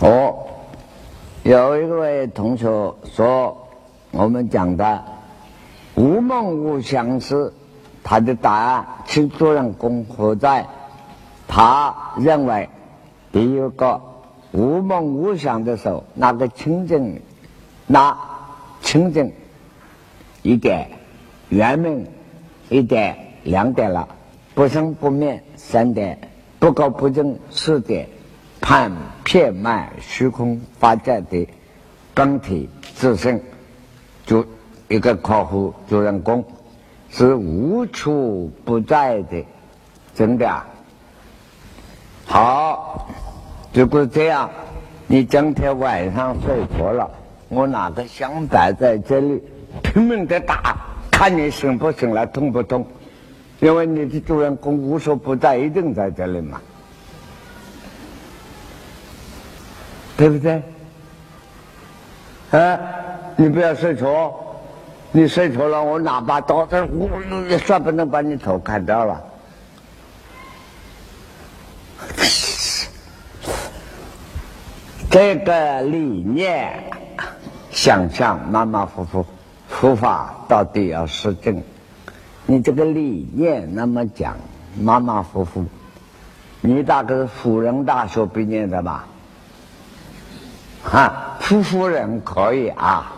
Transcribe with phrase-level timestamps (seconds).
[0.00, 0.46] 哦，
[1.42, 2.64] 有一位同学
[3.04, 3.68] 说，
[4.12, 5.04] 我们讲的
[5.94, 7.52] 无梦无相是
[8.02, 10.66] 他的答案，其主人公何在？
[11.46, 12.70] 他认为
[13.30, 14.00] 第一个
[14.52, 17.20] 无梦无想的时候，那个清净，
[17.86, 18.16] 那
[18.80, 19.30] 清净
[20.40, 20.88] 一点，
[21.50, 22.06] 圆明
[22.70, 24.08] 一点，两点了，
[24.54, 26.18] 不生不灭三点，
[26.58, 28.08] 不垢不净四点。
[28.60, 28.92] 判
[29.24, 31.48] 片脉虚空发展的
[32.14, 33.40] 本体自身，
[34.26, 34.44] 就
[34.88, 36.44] 一个客户主人公
[37.10, 39.44] 是无处不在的，
[40.14, 40.66] 真的啊。
[42.26, 43.08] 好，
[43.72, 44.48] 如果这样，
[45.06, 47.10] 你今天晚上睡着了，
[47.48, 49.42] 我拿个香摆在这里，
[49.82, 50.76] 拼命的打，
[51.10, 52.86] 看你醒不醒来，痛不痛？
[53.60, 56.60] 因为你的主人公无所不在，一定在这里嘛。
[60.20, 60.62] 对不对？
[62.50, 62.78] 啊，
[63.36, 64.30] 你不要睡着，
[65.12, 67.08] 你睡着了，我拿把刀子，我
[67.48, 69.18] 也算不能把你头砍掉了。
[75.08, 76.70] 这个理念，
[77.70, 79.24] 想象马马虎虎，
[79.70, 81.62] 佛法到底要实证。
[82.44, 84.36] 你这个理念那么讲，
[84.78, 85.64] 马马虎虎，
[86.60, 89.06] 你大概是辅仁大学毕业的吧？
[90.84, 93.12] 啊，夫夫人可以啊，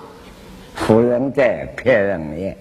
[0.75, 2.57] 夫人在骗人也。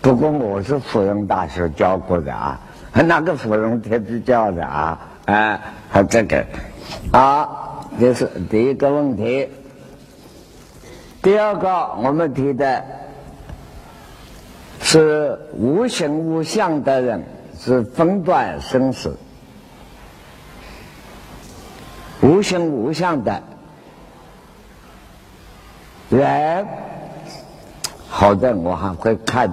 [0.00, 2.60] 不过我是芙蓉大学教过的啊，
[2.92, 6.44] 那个芙蓉特别教的啊，啊，还这个，
[7.12, 9.48] 好，这是第一个问题。
[11.22, 12.82] 第二个，我们提的
[14.80, 17.22] 是无形无相的人
[17.56, 19.16] 是分段生死，
[22.20, 23.40] 无形无相的。
[26.12, 26.66] 人，
[28.06, 29.50] 好的，我还会看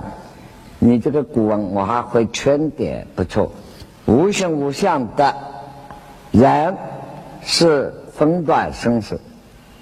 [0.77, 3.49] 你这个古文，我还会圈点，不错。
[4.05, 5.33] 无形无相的
[6.31, 6.75] 人
[7.41, 9.21] 是分段生死，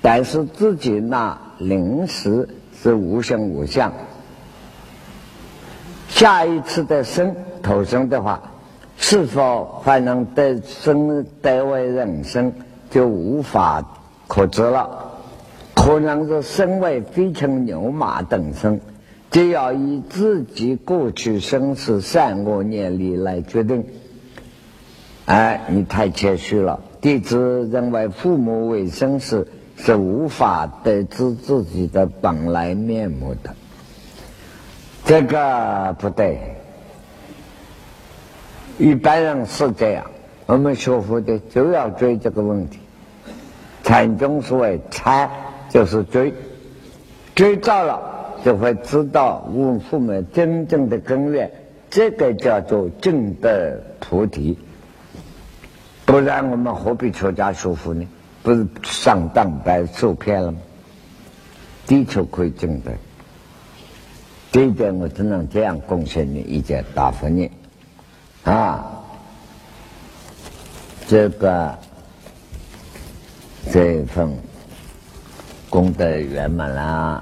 [0.03, 2.47] 但是自己那临时
[2.79, 3.91] 是无形无相。
[6.09, 8.39] 下一次的生投生的话，
[8.97, 12.53] 是否还能得生得为人生，
[12.91, 13.83] 就无法
[14.27, 15.06] 可知了。
[15.77, 18.81] 可能是身为飞禽牛马等生，
[19.29, 23.85] 就要以自己过去生死善恶念力来决定。
[25.25, 26.81] 哎，你太谦虚了。
[26.99, 33.53] 弟子认为父母为生死是无法得知自己的本来面目的，
[35.05, 36.39] 这个不对。
[38.79, 40.09] 一般人是这样，
[40.47, 42.79] 我们学佛的就要追这个问题。
[43.83, 45.29] 禅宗所谓禅。
[45.69, 46.33] 就是追，
[47.35, 51.51] 追到了就会知道悟父母真正的根源，
[51.89, 54.57] 这个叫做正德菩提。
[56.05, 58.07] 不然我们何必出家学佛呢？
[58.43, 60.59] 不是上当白受骗了吗？
[61.85, 62.91] 的确可以证得，
[64.51, 67.51] 这一点我只能这样贡献你一件答复你
[68.43, 69.03] 啊，
[71.07, 71.77] 这个
[73.71, 74.33] 这份。
[75.69, 77.21] 功德圆满啦！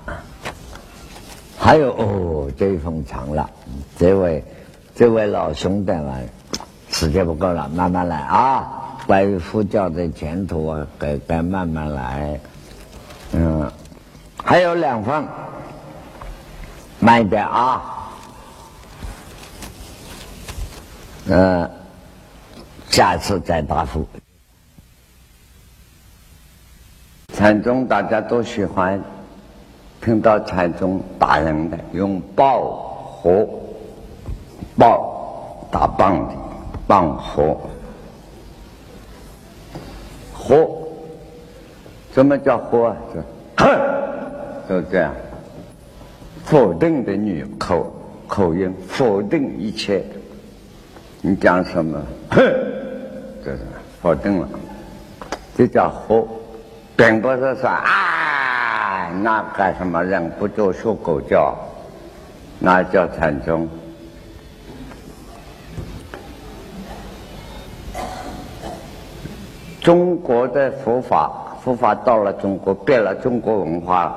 [1.57, 3.49] 还有哦，这一封长了，
[3.97, 4.43] 这位
[4.93, 6.29] 这位老兄弟们，
[6.89, 8.97] 时间不够了，慢慢来啊！
[9.07, 12.39] 关于佛教的前途啊，该该慢慢来。
[13.31, 13.71] 嗯，
[14.43, 15.25] 还有两份，
[16.99, 17.81] 慢一点啊。
[21.27, 21.69] 嗯，
[22.89, 24.07] 下次再答复。
[27.35, 28.97] 禅宗大家都喜欢
[29.99, 33.45] 听到禅宗打人的，用棒和
[34.77, 34.97] 棒
[35.69, 36.33] 打棒的
[36.87, 37.57] 棒和
[40.33, 40.65] 和，
[42.13, 42.95] 什么叫和啊？
[43.57, 43.67] 哼，
[44.69, 45.13] 就这样，
[46.45, 47.93] 否定的女口
[48.27, 50.01] 口音，否定一切。
[51.19, 52.01] 你讲什么？
[52.29, 52.37] 哼，
[53.43, 53.59] 这是
[54.01, 54.47] 否定了，
[55.57, 56.25] 这叫和。
[56.97, 61.53] 并不是说啊，那个什么人不就学狗叫，
[62.57, 63.67] 那叫禅宗。
[69.81, 71.31] 中国的佛法，
[71.61, 74.15] 佛法到了中国，变了中国文化，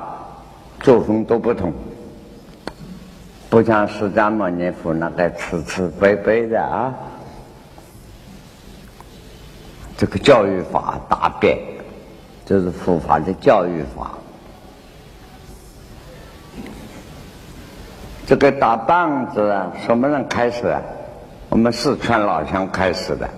[0.79, 1.73] 作风都不同，
[3.49, 6.93] 不像释迦牟尼佛那个慈慈悲悲的啊，
[9.97, 11.59] 这个教育法大变。
[12.49, 14.09] 这是佛法的教育法。
[18.25, 20.81] 这个打棒子啊，什么人开始啊？
[21.49, 23.29] 我们四川老乡开始的，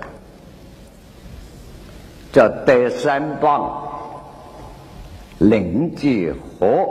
[2.32, 3.84] 叫德山棒，
[5.40, 6.88] 灵济河。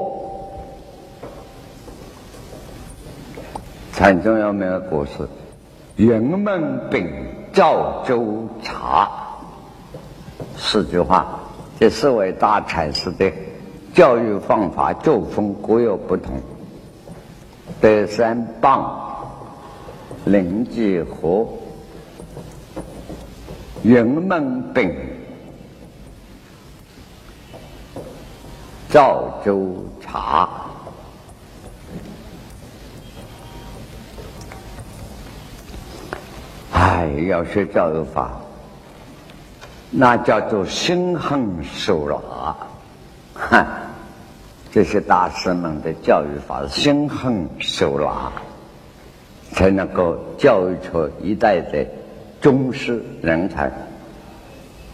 [3.95, 5.27] 很重要没有故事，
[5.97, 7.11] 云门饼
[7.55, 9.11] 赵州茶，
[10.59, 11.40] 四句话。
[11.81, 13.33] 这四位大禅师的
[13.95, 16.39] 教育方法作风各有不同。
[17.81, 19.33] 德山棒，
[20.27, 21.49] 灵济河，
[23.83, 24.95] 云门饼，
[28.91, 30.51] 赵州茶。
[36.73, 38.39] 哎，要学教育法，
[39.91, 42.57] 那叫做心狠手辣。
[43.35, 43.67] 哈，
[44.71, 48.31] 这些大师们的教育法心狠手辣，
[49.53, 51.85] 才能够教育出一代的
[52.41, 53.71] 宗师人才。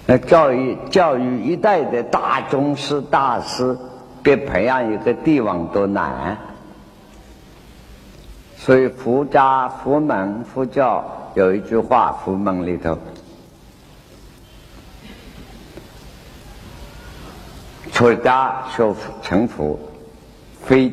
[0.06, 3.76] 那教育教育一代的大宗师大师，
[4.22, 6.38] 比培养一个帝王都难。
[8.56, 11.04] 所以佛家、佛门、佛教。
[11.34, 12.96] 有一句话，佛门里头，
[17.96, 19.78] 出家学成佛，
[20.62, 20.92] 非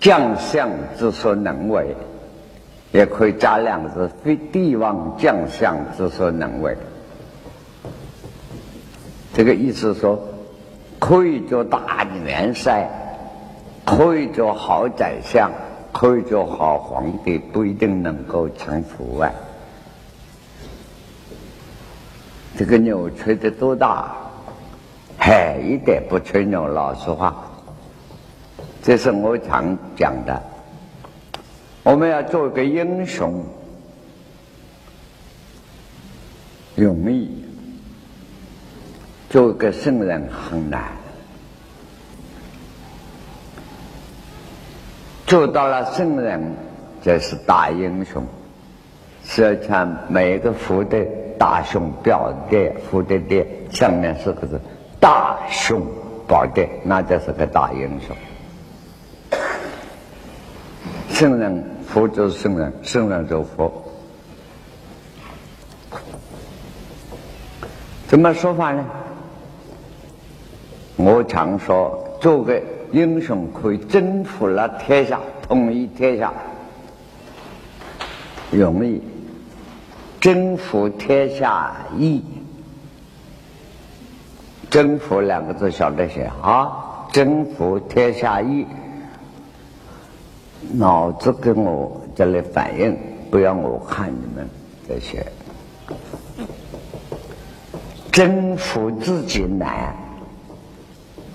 [0.00, 0.68] 将相
[0.98, 1.94] 之所能为，
[2.90, 6.76] 也可以加两个字：非帝王将相之所能为。
[9.34, 10.20] 这个意思说，
[10.98, 12.90] 可以做大元帅，
[13.84, 15.48] 可以做好宰相，
[15.92, 19.30] 可以做好皇帝，不一定能够成佛啊。
[22.58, 24.25] 这个牛吹得多大？
[25.26, 26.68] 嗨，一点不吹牛。
[26.68, 27.34] 老实话，
[28.80, 30.40] 这是我常讲的。
[31.82, 33.44] 我们要做一个英雄，
[36.76, 37.26] 容易；
[39.28, 40.92] 做一个圣人很难。
[45.26, 46.40] 做到了圣人，
[47.02, 48.24] 这是大英雄。
[49.24, 51.04] 实际上，每个福的。
[51.38, 54.58] 大雄表的，福德的上面四个字
[55.06, 55.86] “大雄
[56.26, 58.16] 宝殿”，那就是个大英雄。
[61.10, 63.72] 圣人，佛就是圣人，圣人就佛。
[68.08, 68.84] 怎么说法呢？
[70.96, 72.60] 我常说，做个
[72.90, 76.32] 英雄可以征服了天下，统一天下，
[78.50, 79.00] 容易。
[80.20, 82.24] 征服天下易，
[84.70, 87.08] 征服两个字晓得写啊？
[87.12, 88.66] 征服天下易，
[90.72, 92.98] 脑子跟我这里反应，
[93.30, 94.48] 不要我看你们
[94.86, 95.24] 这些。
[98.12, 99.94] 征服自己难，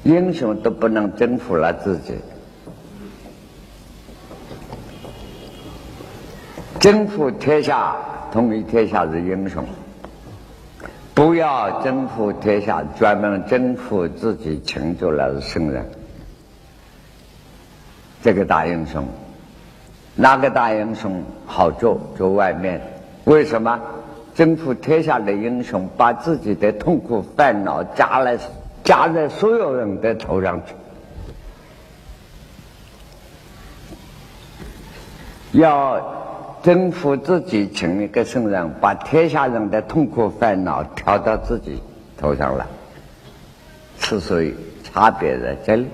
[0.04, 2.16] 英雄都不能征服了自己，
[6.80, 7.96] 征服天下。
[8.32, 9.62] 统一天下是英雄，
[11.22, 15.88] 不要征服天下，专门征服自己，成就了圣人。
[18.24, 19.08] 这个大英雄，
[20.16, 22.00] 哪个大英雄好做？
[22.18, 22.82] 做外面？
[23.26, 23.80] 为什么？
[24.34, 28.36] 征服天下的英雄，把自己的痛苦烦恼加了
[28.84, 30.74] 加在所有人的头上去，
[35.52, 36.20] 要。
[36.64, 41.82] 征服自己成一个圣人，把天下人的痛苦烦恼挑到自己
[42.18, 42.66] 头上来，
[43.98, 44.54] 之所以
[44.84, 45.88] 差别在这里。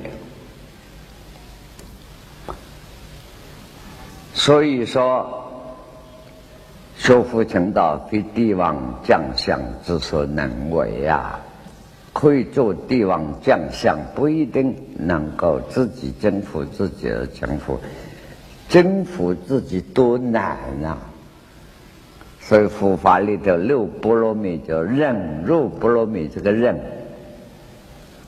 [4.34, 5.50] 所以说，
[6.98, 11.40] 修复成道非帝王将相之所能为呀。
[12.14, 17.80] 可以做帝王将相，不一定能够自己征服自己而征服。
[18.70, 20.98] 征服自己多难啊！
[22.42, 26.80] 所以佛法里头六波罗蜜叫忍辱波罗蜜，这个忍，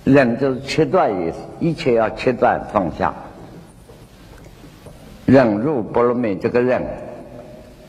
[0.03, 3.13] 忍就是切断意思，一切要切断放下。
[5.25, 6.84] 忍辱波罗蜜这个忍，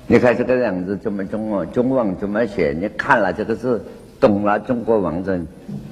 [0.07, 2.77] 你看这个忍字怎么中文中文怎么写？
[2.79, 3.85] 你看了这个字，
[4.21, 5.45] 懂了中国文字，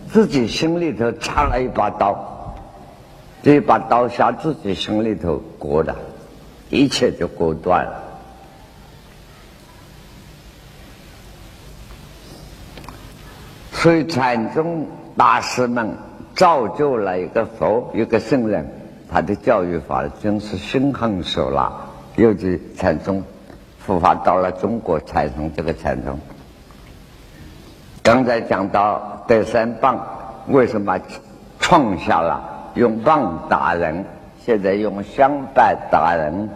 [0.08, 2.54] 自己心里头插了一把刀，
[3.42, 5.94] 这一把刀下自己心里头割的。
[6.70, 8.02] 一切就割断了，
[13.72, 15.96] 所以禅宗大师们
[16.34, 18.68] 造就了一个佛，一个圣人，
[19.10, 21.72] 他的教育法真是心狠手辣。
[22.16, 23.22] 尤其禅宗
[23.78, 26.18] 佛法到了中国，产生这个禅宗。
[28.02, 30.04] 刚才讲到德山棒，
[30.48, 30.98] 为什么
[31.60, 34.04] 创下了用棒打人，
[34.44, 36.48] 现在用香板打人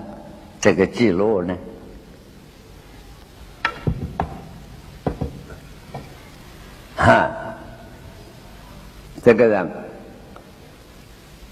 [0.60, 1.56] 这个记录呢？
[6.96, 7.30] 哈，
[9.22, 9.70] 这个人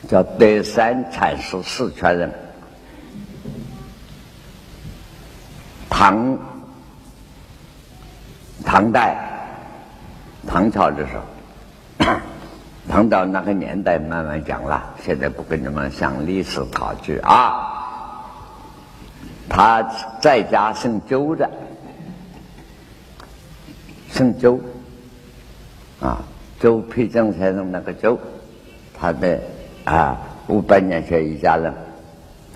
[0.09, 2.33] 叫德山禅师，四川人，
[5.91, 6.39] 唐
[8.65, 9.17] 唐代
[10.47, 11.23] 唐朝的时候，
[12.89, 17.77] 唐到那个年代慢慢讲了，现在不跟你们讲历史考据啊。
[19.49, 19.83] 他
[20.21, 21.49] 在家姓周的，
[24.11, 24.61] 姓周。
[26.01, 26.23] 啊，
[26.59, 28.19] 周丕正先生那个周，
[28.99, 29.39] 他的
[29.85, 31.75] 啊五百年前一家人，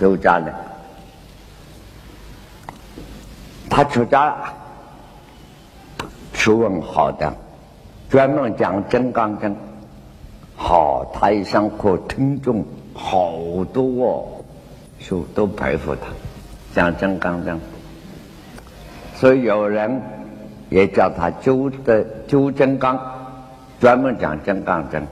[0.00, 0.54] 周家的，
[3.68, 4.54] 他出家了，
[6.32, 7.30] 学问好的，
[8.08, 9.50] 专门讲《金刚经》，
[10.66, 14.24] 好，他一上课听众好多哦，
[14.98, 16.06] 就都佩服他，
[16.74, 17.52] 讲《金刚经》，
[19.14, 20.00] 所以有人
[20.70, 22.98] 也叫他周的周金刚。
[23.78, 25.06] 专门讲金刚经，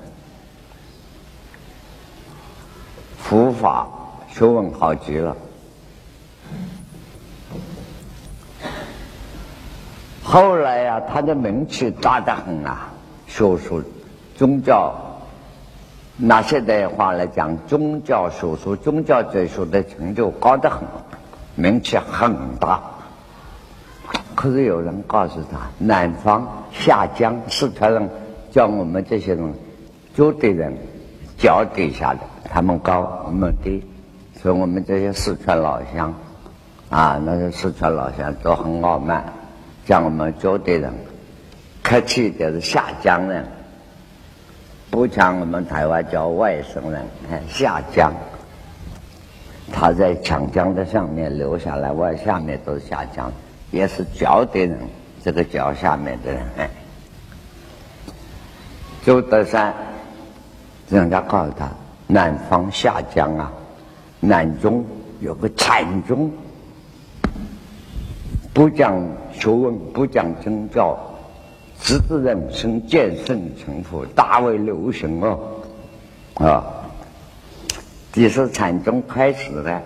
[3.18, 3.86] 佛法
[4.30, 5.36] 学问好极了。
[10.22, 12.90] 后来呀，他的名气大得很啊，
[13.26, 13.82] 学术、
[14.34, 14.94] 宗教，
[16.16, 20.80] 拿现代话来讲，宗教学术、宗教哲学的成就高得很，
[21.54, 22.80] 名气很大。
[24.34, 28.08] 可是有人告诉他，南方下江四川人。
[28.52, 29.54] 叫我们这些人，
[30.14, 30.76] 就的人
[31.38, 33.82] 脚底下的，他们高，我们低，
[34.38, 36.12] 所以我们这些四川老乡，
[36.90, 39.24] 啊，那些四川老乡都很傲慢，
[39.86, 40.92] 叫我们脚的人，
[41.82, 43.46] 客气一点是下江人，
[44.92, 47.02] 不像我们台湾叫外省人，
[47.48, 48.12] 下江，
[49.72, 53.32] 他在长江的上面流下来，外下面都是下江，
[53.70, 54.78] 也是脚底人，
[55.24, 56.42] 这个脚下面的人。
[56.58, 56.68] 哎
[59.02, 59.74] 周德山，
[60.90, 61.70] 人家告诉他，
[62.06, 63.50] 南方下江啊，
[64.20, 64.84] 南中
[65.20, 66.30] 有个禅宗，
[68.52, 70.94] 不讲学问，不讲宗教，
[71.82, 75.38] 直至人生，见圣成佛，大为流行哦，
[76.34, 76.64] 啊，
[78.12, 79.82] 这是禅宗开始的，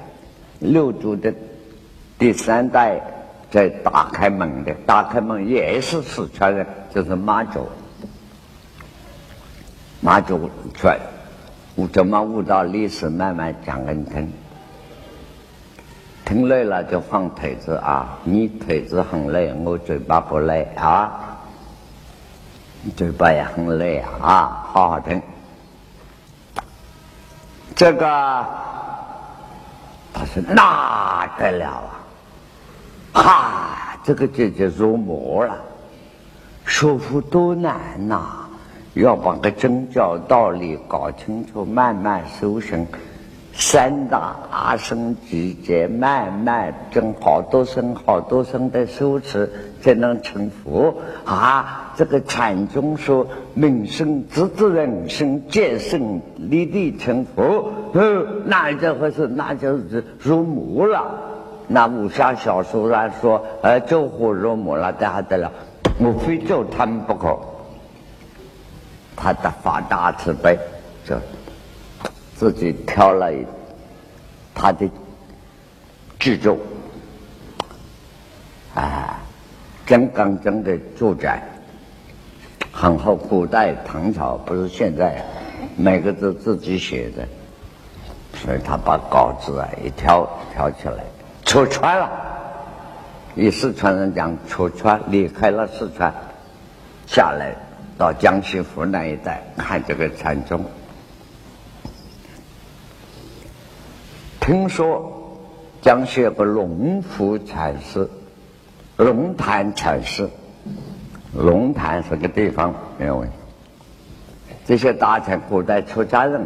[0.59, 1.33] 六祖的
[2.19, 3.01] 第三代
[3.51, 7.67] 在打开门的，打开门也是四川人，就是马祖。
[10.01, 10.99] 马祖传，
[11.75, 13.09] 我怎么悟到历史？
[13.09, 14.31] 慢慢讲给你听。
[16.27, 18.19] 听累了就放腿子啊！
[18.25, 21.36] 你腿子很累，我嘴巴不累啊！
[22.91, 24.67] 嘴巴也很累啊！
[24.73, 25.21] 好好听。
[27.75, 28.07] 这个
[30.15, 31.83] 他说那得了
[33.13, 33.23] 啊！
[33.23, 35.57] 哈，这个姐姐入魔了，
[36.65, 37.77] 说服多难
[38.09, 38.47] 呐！
[38.95, 42.87] 要把个宗教道理搞清楚，慢慢修行，
[43.53, 49.53] 三大阿僧集结，慢慢跟好多生好多生的修持，
[49.83, 51.86] 才能成佛啊！
[51.97, 57.73] 这个禅宗说，明生直至人生，见圣立地成佛，
[58.45, 61.23] 那这回事，那就是入魔了。
[61.69, 65.51] 那武侠小说来说，呃，救火入魔了，这还得了？
[65.99, 67.39] 我非救他们不可。
[69.17, 70.59] 他的发大慈悲，
[71.07, 71.17] 就
[72.35, 73.33] 自己挑了
[74.55, 74.87] 他的
[76.19, 76.59] 制作，
[78.75, 79.19] 啊，
[79.87, 81.43] 金刚经的住宅，
[82.77, 83.17] 很后。
[83.17, 85.25] 古代唐朝不是现在，
[85.77, 87.27] 每个字自己写的，
[88.35, 91.03] 所以他把稿子啊一挑挑起来，
[91.47, 92.11] 出川了。
[93.35, 96.13] 以四川人讲，出川离开了四川，
[97.07, 97.57] 下来。
[97.99, 100.63] 到江西湖南一带看这个禅宗，
[104.39, 105.39] 听说
[105.81, 108.07] 江西有个龙福禅师，
[108.97, 110.29] 龙潭禅师，
[111.37, 113.35] 龙潭是个地方没有问题。
[114.65, 116.41] 这些大臣古代出家人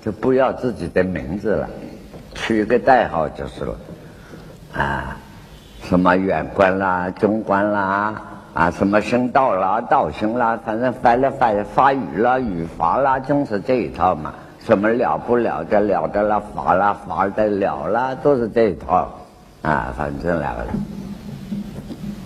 [0.00, 1.68] 就不要自己的名字了，
[2.34, 3.76] 取一个代号就是了，
[4.74, 5.16] 啊，
[5.82, 8.22] 什么远官啦、中官啦。
[8.54, 14.32] 啊，什么生道啦、道行啦，反正翻了翻法语啦、语法啦，总是这一套嘛。
[14.64, 19.12] 什么了不了的了的啦，法啦法的了啦，都是这一套。
[19.60, 20.72] 啊，反正两个人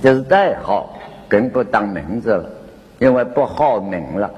[0.01, 0.89] 就是代号，
[1.31, 2.51] 更不当名字了，
[2.99, 4.31] 因为不好名了，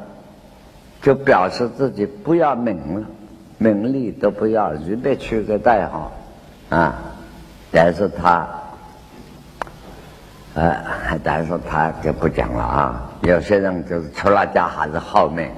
[1.00, 3.06] 就表示自己不要名了，
[3.58, 6.12] 名利都不要，随便取个代号
[6.68, 6.94] 啊。
[7.72, 8.46] 但是他。
[10.54, 10.76] 呃，
[11.25, 13.11] 但是他就不讲了啊。
[13.22, 15.49] 有些人就是出了家还是好命，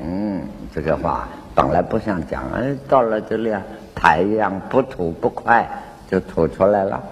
[0.73, 3.61] 这个话本来不想讲，哎，到了这里啊，
[3.93, 5.69] 太阳不吐不快，
[6.09, 7.03] 就吐出来了。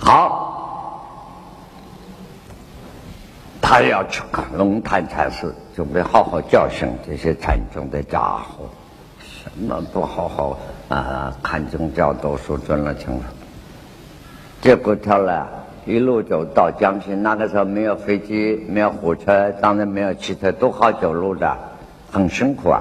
[0.00, 0.27] 好，
[3.70, 8.64] 他要去看龙潭禅师，准备好好教训这些禅宗的家伙，
[9.20, 10.58] 什么不好好
[10.88, 13.24] 啊看宗教、读书、尊了清楚。
[14.62, 15.46] 结果他了
[15.84, 21.54] 一路走到江西，那个时候没有飞机，没有火车，当然没有汽车，都好走路的，
[22.10, 22.80] 很辛苦啊。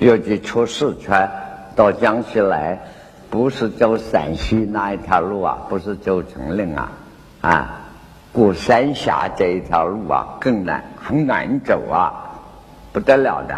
[0.00, 1.30] 尤其出四川
[1.74, 2.78] 到江西来，
[3.30, 6.92] 不是走陕西那一条路啊，不是走成岭啊，
[7.40, 7.80] 啊，
[8.34, 12.12] 过三峡这一条路啊更难，很难走啊，
[12.92, 13.54] 不得了的。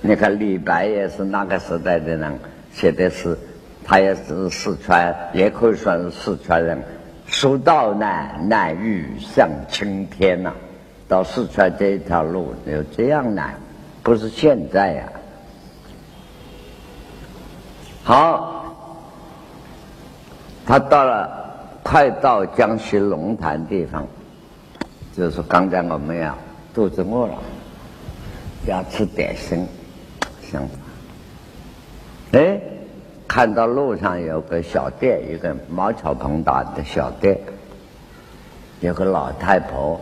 [0.00, 2.38] 你看李白也是那个时代的人
[2.72, 3.38] 写的诗。
[3.84, 6.78] 他也是四川，也可以算是四川人。
[7.26, 10.52] 蜀道难，难于上青天呐。
[11.08, 13.54] 到四川这一条路有这样难，
[14.02, 15.04] 不是现在呀。
[18.04, 18.74] 好，
[20.66, 21.47] 他到了，
[21.90, 24.06] 快到江西龙潭地方，
[25.16, 26.36] 就是刚才我们要
[26.74, 27.34] 肚子饿了，
[28.66, 29.66] 要吃点心，
[30.42, 30.78] 想法，
[32.32, 32.60] 哎。
[33.26, 37.38] 看到路上有个小店，一个毛草棚大的小店，
[38.80, 39.98] 有个老太婆，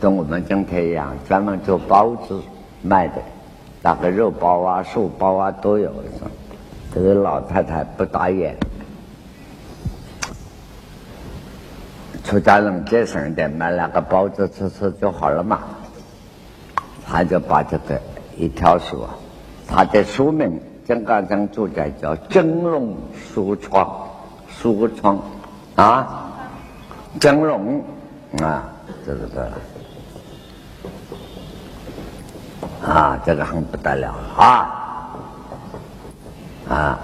[0.00, 2.40] 跟我们今天一样，专门做包子
[2.82, 3.14] 卖的，
[3.82, 5.90] 那个肉包啊、素包啊都有。
[6.94, 8.56] 这个老太太不打眼，
[12.28, 15.60] 出家人节省点，买两个包子吃吃就好了嘛。
[17.06, 17.98] 他就把这个
[18.36, 19.02] 一条书，
[19.66, 20.60] 他的书名。
[20.86, 24.06] 金刚城住宅叫蒸笼书窗，
[24.46, 25.18] 书窗
[25.74, 26.30] 啊，
[27.18, 27.82] 蒸笼
[28.42, 28.72] 啊，
[29.06, 29.50] 这个
[32.86, 35.14] 啊，这个很不得了啊
[36.68, 36.98] 啊！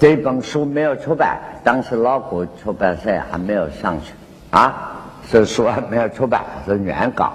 [0.00, 4.12] 这本书没有出版，当时老古出版社还没有上去
[4.50, 4.92] 啊，
[5.28, 7.32] 这书还没有出版，是原稿。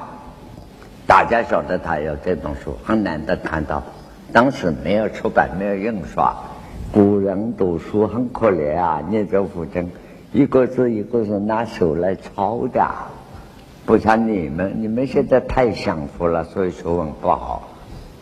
[1.05, 3.83] 大家晓得他有这本书，很难得看到。
[4.31, 6.33] 当时没有出版，没有印刷。
[6.93, 9.01] 古人读书很可怜啊！
[9.09, 9.91] 念着古经，
[10.31, 12.87] 一个字一个字拿手来抄的，
[13.85, 17.67] 不像你们，你们现在太享福了，所以学问不好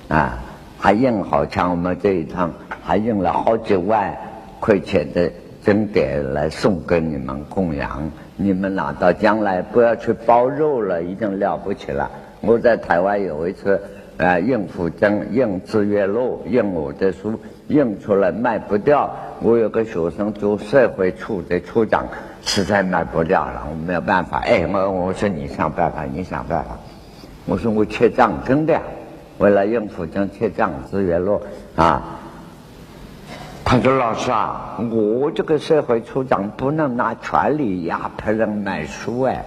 [0.07, 0.39] 啊。
[0.79, 2.51] 还印好像我们这一趟，
[2.81, 4.17] 还印了好几万
[4.61, 5.29] 块钱的
[5.65, 8.09] 经典来送给你们供养。
[8.37, 12.09] 你们拿到将来不要去包肉了，已经了不起了。
[12.41, 13.81] 我在台湾有一次，
[14.17, 17.33] 啊，印福经、印资月录、印我的书，
[17.69, 19.11] 印出来卖不掉。
[19.41, 22.05] 我有个学生做社会处的处长，
[22.43, 24.41] 实在卖不掉了，我没有办法。
[24.45, 26.77] 哎，我我说你想办法，你想办法。
[27.47, 28.79] 我说我缺账，真的，
[29.39, 31.41] 为了印福经缺账资月录
[31.75, 32.19] 啊。
[33.71, 39.45] 他说老师啊，我这个社会处长不能拿权力压迫人买书哎。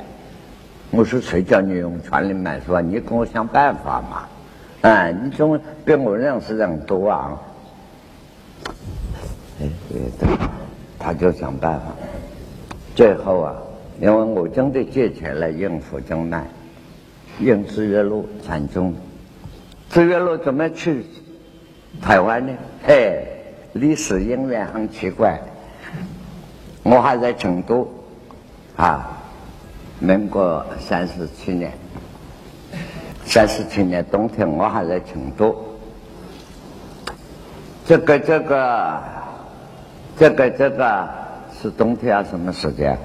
[0.92, 2.80] 我说谁叫你用权力买书啊？
[2.80, 4.26] 你给我想办法嘛！
[4.80, 7.38] 哎，你总比我认识人多啊！
[9.60, 9.68] 哎，
[10.98, 11.88] 他就想办法。
[12.94, 13.54] 最后啊，
[14.00, 16.46] 因为我真的借钱来应付正卖，
[17.40, 18.94] 应资月路禅宗。
[19.90, 21.04] 资月路怎么去
[22.00, 22.54] 台湾呢？
[22.86, 23.22] 哎，
[23.74, 25.38] 历史因缘很奇怪。
[26.82, 27.86] 我还在成都
[28.76, 29.10] 啊。
[30.00, 31.72] 民国三十七年，
[33.24, 35.56] 三十七年冬天，我还在成都。
[37.86, 39.02] 这个这个，
[40.18, 41.08] 这个这个
[41.58, 42.24] 是冬天啊？
[42.28, 42.98] 什么时间？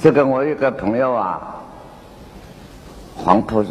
[0.00, 1.62] 这个我一个朋友啊，
[3.14, 3.64] 黄埔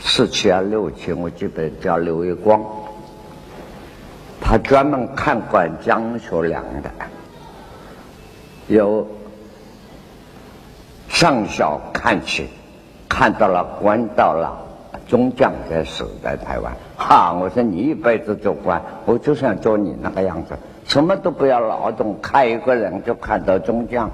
[0.00, 2.60] 四期啊六期，我记得叫刘月光，
[4.48, 6.90] 他专门看管江学良的，
[8.68, 9.06] 由。
[11.10, 12.48] 上校看起，
[13.08, 14.56] 看到了官到了，
[15.06, 16.72] 中将在死在台湾。
[16.96, 24.08] 哈，我说你一辈子做官，我就想做你那个样子，什么都不要劳动，看一个人就看到中将。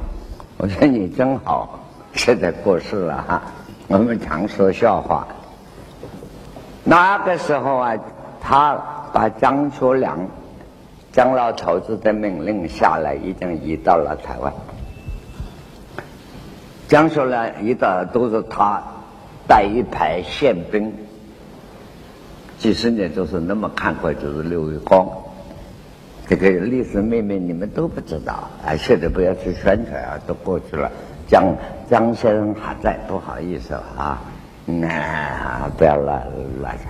[0.57, 1.79] 我说你真好，
[2.15, 3.43] 现在过世了哈。
[3.87, 5.27] 我们常说笑话。
[6.83, 7.95] 那个时候啊，
[8.41, 8.79] 他
[9.15, 10.19] 把张学良、
[11.13, 14.53] 张老头子的命令下来，已经移到了台湾。
[16.89, 18.83] 江学良移到都是他
[19.47, 20.93] 带一排宪兵，
[22.59, 25.09] 几十年就是那么看过，就是刘玉光。
[26.27, 30.91] 这个历史秘密你们都不知道，啊，现在不要去宣传啊，都过去了。
[31.29, 31.55] 江
[31.89, 34.21] 江先生还在，不好意思啊。
[34.67, 36.27] 那不要乱
[36.61, 36.87] 乱讲，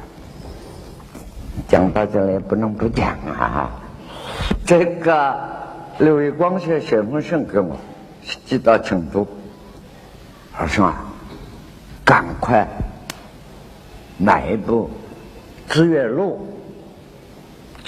[1.68, 3.70] 讲到这里不能不讲啊！
[4.66, 5.36] 这个
[5.98, 7.76] 刘玉光先写封信给我，
[8.46, 9.26] 寄到成都，
[10.52, 11.04] 他说啊，
[12.04, 12.66] 赶快
[14.18, 14.90] 买一部
[15.72, 16.46] 《资月录》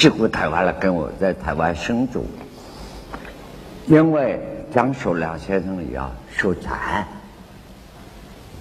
[0.00, 2.26] 寄回台湾来，跟我在台湾生主，
[3.87, 4.40] 因为
[4.72, 7.07] 张学良先生也要修禅。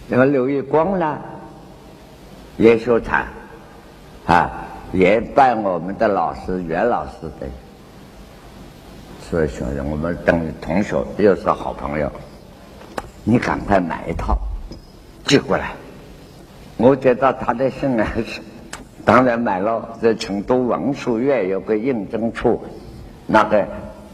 [0.08, 1.18] 那个刘玉光呢，
[2.58, 3.26] 也修禅，
[4.26, 4.50] 啊，
[4.94, 7.48] 也拜我们的老师袁老师的，
[9.22, 12.12] 所以说我们等于同学，又是好朋友。
[13.24, 14.38] 你赶快买一套
[15.26, 15.72] 寄过来。
[16.78, 18.08] 我接到他的信啊，
[19.04, 22.62] 当然买了，在成都文殊院有个印证处，
[23.26, 23.66] 那个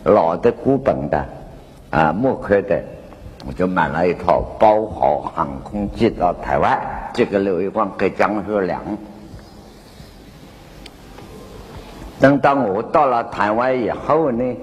[0.03, 1.25] 老的古本的
[1.89, 2.81] 啊木刻的。
[3.47, 6.79] 我就买了一套包好航空寄到台湾，
[7.11, 8.79] 这个刘玉光给江学良。
[12.21, 14.55] 等到我到了台湾以后呢，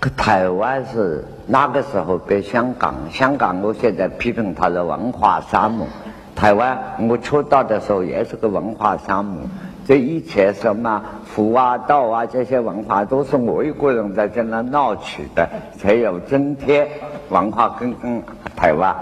[0.00, 5.86] 可台湾是那个时候被香港，香港我现在批评它的文化沙漠，
[6.34, 6.76] 台湾
[7.08, 9.40] 我出道的时候也是个文化沙漠。
[9.86, 16.88] 这一切什么佛啊道啊这些文化都是我一个人在这那闹起的，才有今天
[17.30, 18.20] 文化跟跟
[18.56, 18.94] 台湾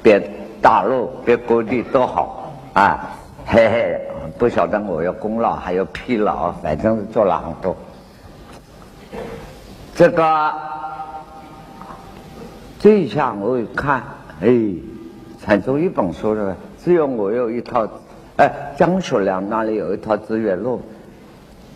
[0.00, 0.20] 比
[0.62, 3.10] 大陆比各地都好啊，
[3.46, 4.00] 嘿嘿，
[4.40, 7.76] 不晓得我要功劳还有疲劳，反正做了很多。
[9.94, 10.52] 这个
[12.78, 14.02] 这一下我一看，
[14.40, 14.48] 哎，
[15.44, 17.86] 产出一本书了，只有我有一套。
[18.38, 20.80] 哎，江学良那里有一套资源录，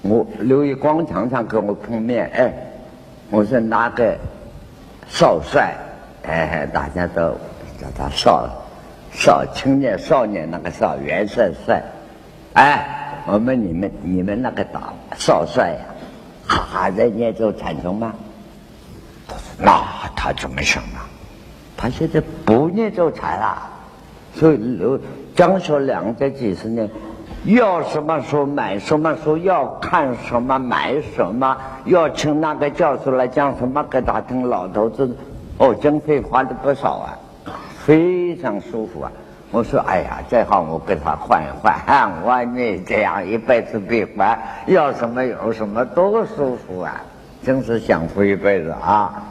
[0.01, 2.31] 我刘一光常常跟我碰面。
[2.35, 2.55] 哎，
[3.31, 4.17] 我说哪个
[5.07, 5.75] 少帅？
[6.23, 7.33] 哎，大家都
[7.79, 8.49] 叫他少
[9.13, 11.83] 少青年少年那个少元帅帅。
[12.55, 15.79] 哎，我们你们你们那个大少帅呀，
[16.47, 18.13] 还在念咒禅宗吗？
[19.59, 19.83] 那
[20.17, 20.99] 他怎么想的？
[21.77, 23.63] 他现在不念咒禅了，
[24.35, 24.99] 所以刘。
[25.35, 26.89] 江学良这几十年，
[27.43, 34.49] 要什么书买什么书，要看什么买什么，要请那个教授来讲什么给他听。
[34.49, 35.13] 老头子，
[35.59, 37.19] 哦，经费花的不少啊，
[37.85, 39.11] 非常舒服啊。
[39.55, 41.73] 我说，哎呀，最好我给他换一换。
[42.25, 44.37] 我你这样一辈子闭关，
[44.67, 47.01] 要什么有什么，多舒服啊！
[47.41, 49.23] 真是享福一辈子啊。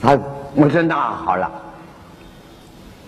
[0.00, 0.16] 他，
[0.54, 1.50] 我说那好了。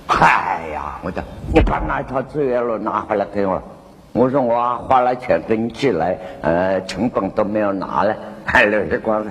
[0.09, 1.24] 哎呀，我讲
[1.55, 3.62] 你把那套资源录拿回来给我。
[4.14, 9.24] 我说我花了钱给你寄来，呃，成本都没有拿来，还留下光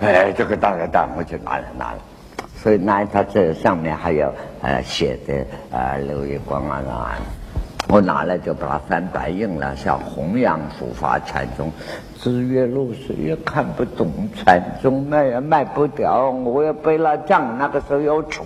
[0.00, 1.98] 哎，这个当然当，我就拿了拿了。
[2.62, 7.16] 所以那他这上面还有呃写的呃刘玉光啊。
[7.88, 11.72] 我拿来就把它翻白印了，像弘扬佛法禅宗。
[12.16, 18.44] 资月录谁也看不懂，禅宗卖也卖不掉，我也背了账，那个时候又穷，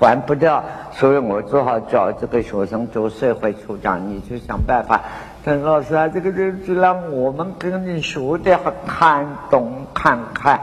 [0.00, 5.02] 还不掉，所以我只好找这个学生做社会处长，你去想办法。
[5.44, 10.58] 陈老师啊，这个日子让我们跟你学的看懂看看，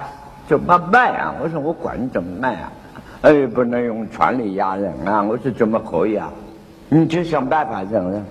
[0.47, 1.33] 怎么卖啊？
[1.41, 2.71] 我说我管你怎么卖啊？
[3.21, 5.23] 哎，不能用权力压人啊！
[5.23, 6.29] 我说怎么可以啊？
[6.89, 8.23] 你就想办法，怎么？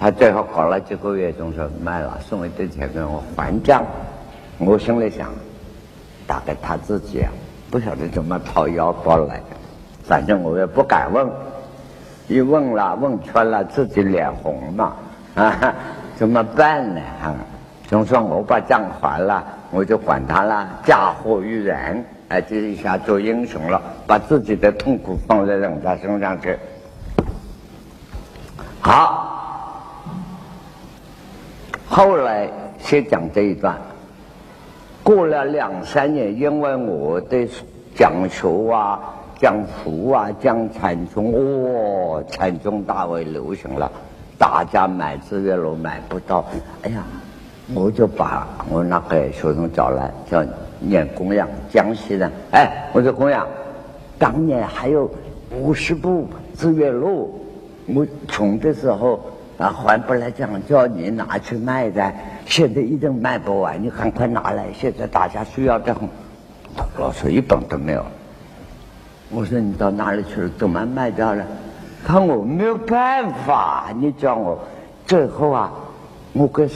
[0.00, 3.82] 他最后搞了几个月，总是卖了，送一点钱给我还账。
[4.58, 5.28] 我心里想，
[6.26, 7.30] 大概他自己啊，
[7.70, 9.56] 不晓得怎么掏腰包来的。
[10.04, 11.28] 反正我也不敢问，
[12.28, 14.94] 一问了，问穿了，自己脸红嘛，
[15.34, 15.74] 啊，
[16.16, 17.00] 怎么办呢？
[17.22, 17.34] 啊，
[17.86, 26.56] 总算我把账还了，我就管他了，嫁祸于人，哎，这一下做英雄了，把自己的痛苦放在人家身上去。
[28.80, 29.24] 好。
[31.90, 33.76] 后来先讲这一段，
[35.02, 37.48] 过了两三年，因为我的
[37.94, 39.00] 讲学啊、
[39.40, 41.32] 讲佛啊、讲禅宗，
[42.12, 43.90] 哇，禅宗大为流行了，
[44.38, 46.44] 大家买资源楼买不到，
[46.82, 47.02] 哎呀，
[47.74, 50.42] 我就把我那个学生找来，叫
[50.80, 52.30] 念供养，江西人。
[52.52, 53.46] 哎，我说供养，
[54.18, 55.10] 当年还有
[55.52, 56.26] 五十部
[56.66, 57.38] 《日月录》，
[57.94, 59.20] 我穷的时候
[59.58, 62.10] 啊还不来讲，叫你拿去卖的，
[62.46, 66.08] 现在一定卖不完，你赶快拿来，现在大家需要的很。
[66.98, 68.02] 老师一本都没有。
[69.30, 70.50] 我说你到哪里去了？
[70.56, 71.44] 怎么卖掉了？
[72.06, 74.58] 他我没有办法，你叫我
[75.06, 75.70] 最后啊，
[76.32, 76.66] 我跟。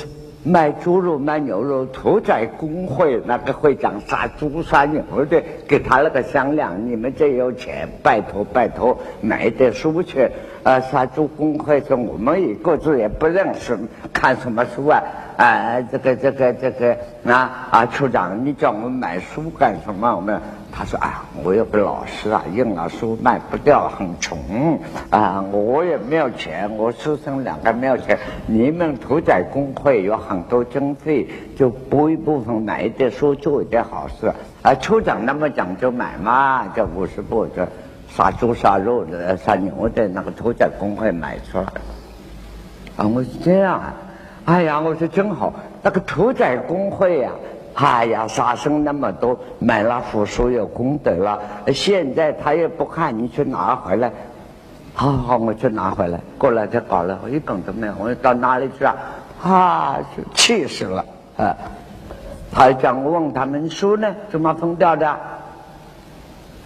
[0.44, 10.28] 卖猪肉、卖牛肉，屠宰工会那个会长杀猪杀牛的，给他那个商量，你们这有钱，拜托拜托，买点书去。
[10.64, 13.78] 啊，杀猪工会说我们一个字也不认识，
[14.12, 15.02] 看什么书啊？
[15.36, 20.14] 啊，这个这个这个啊啊，处长，你叫我们买书干什么？
[20.14, 20.40] 我们。
[20.74, 24.38] 他说：“啊，我有个老师啊，印了书卖不掉，很穷
[25.10, 28.18] 啊，我也没有钱，我师生两个没有钱。
[28.46, 34.32] 你们屠宰工会有很多经费，就拨一部分买一点书，做一点好事。
[34.62, 37.68] 啊，处长那么讲究买嘛，这五十部这
[38.08, 41.64] 杀猪杀肉的、杀牛的那个屠宰工会买出来。
[42.96, 43.94] 啊，我是这样啊，
[44.46, 47.30] 哎呀，我说真好，那个屠宰工会呀。”
[47.74, 51.40] 哎呀，杀生那么多，买了佛书有功德了。
[51.72, 54.12] 现在他也不看，你去拿回来。
[54.94, 56.20] 好好，我去拿回来。
[56.36, 57.94] 过来才搞了，我一本都没有。
[57.98, 58.94] 我到哪里去啊？
[59.42, 59.98] 啊，
[60.34, 61.04] 气死了
[61.36, 61.56] 啊！
[62.52, 65.16] 他讲问他们书呢，怎么封掉的？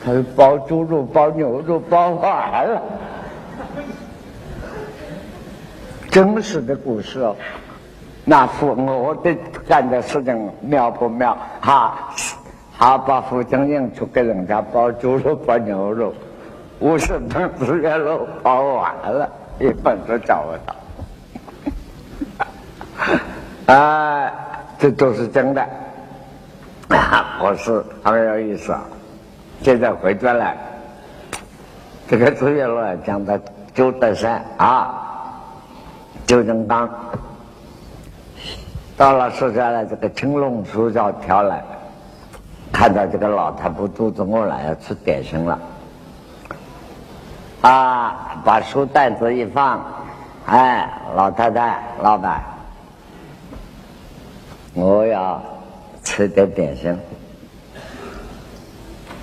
[0.05, 2.83] 他说包猪肉、包牛肉、包完了。
[6.11, 7.37] 真实的故事哦。
[8.29, 9.33] 那父我的
[9.69, 11.39] 干的事情妙不妙？
[11.61, 11.97] 哈，
[12.77, 16.13] 他把父亲印出给人家包猪肉、包牛肉，
[16.81, 20.57] 五十本日月录包完了，一本都找不
[23.07, 23.15] 到。
[23.73, 24.33] 啊，
[24.77, 25.65] 这都是真的。
[27.41, 28.75] 我是很有意思。
[29.63, 30.57] 现在回转来，
[32.09, 33.41] 这个日月录讲的
[33.73, 34.93] 周德山啊，
[36.27, 36.91] 周正刚。
[38.97, 41.63] 到了宿舍了，这个青龙书叫调来，
[42.73, 45.59] 看到这个老太婆肚子饿了，要吃点心了，
[47.61, 49.85] 啊，把书袋子一放，
[50.47, 52.43] 哎，老太太，老板，
[54.73, 55.43] 我要
[56.03, 56.99] 吃点点心。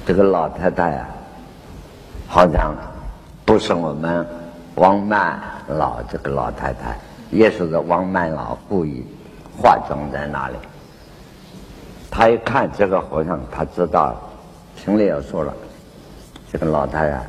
[0.06, 1.08] 这个老太太呀，
[2.28, 2.76] 好像
[3.44, 4.24] 不是我们
[4.76, 6.96] 王曼老这个老太太，
[7.32, 9.04] 也是王曼老故意。
[9.58, 10.56] 化妆在哪里？
[12.10, 14.16] 他一看这个和尚，他知道，
[14.76, 15.54] 心里要说了，
[16.52, 17.26] 这个老太太，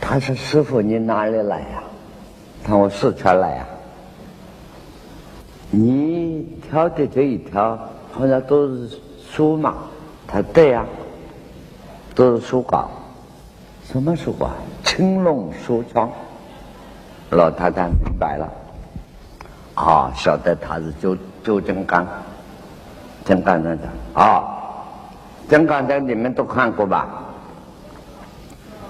[0.00, 1.82] 他说：“师傅，你哪里来呀？”
[2.64, 3.66] 他说：“我四川来呀。”
[5.70, 7.78] 你挑的这一条
[8.12, 8.98] 好像都是
[9.30, 9.74] 书嘛？
[10.26, 10.84] 他对呀，
[12.12, 12.90] 都是书稿。
[13.86, 14.50] 什么书啊？
[14.84, 16.10] 青龙书窗。
[17.30, 18.52] 老太太明白了。
[19.80, 22.06] 啊，晓得他是周周正刚，
[23.24, 24.44] 正刚真的啊，
[25.48, 27.08] 正刚站你们都看过吧？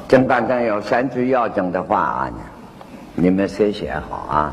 [0.09, 2.31] 正刚站有三句要紧的话啊，
[3.15, 4.53] 你们先写好啊。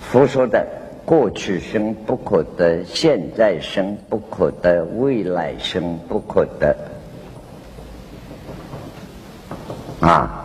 [0.00, 0.66] 佛说的
[1.04, 6.76] 过去生不可得，现在生不可得，未来生不可得，
[10.00, 10.44] 啊，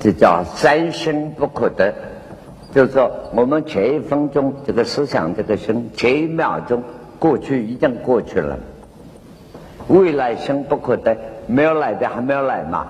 [0.00, 1.94] 这叫三生不可得。
[2.74, 6.82] 就是说，我们前一分钟这个思想这个生，前一秒钟
[7.20, 8.58] 过去已经过去了，
[9.86, 12.84] 未来生不可得，没有来的还没有来嘛。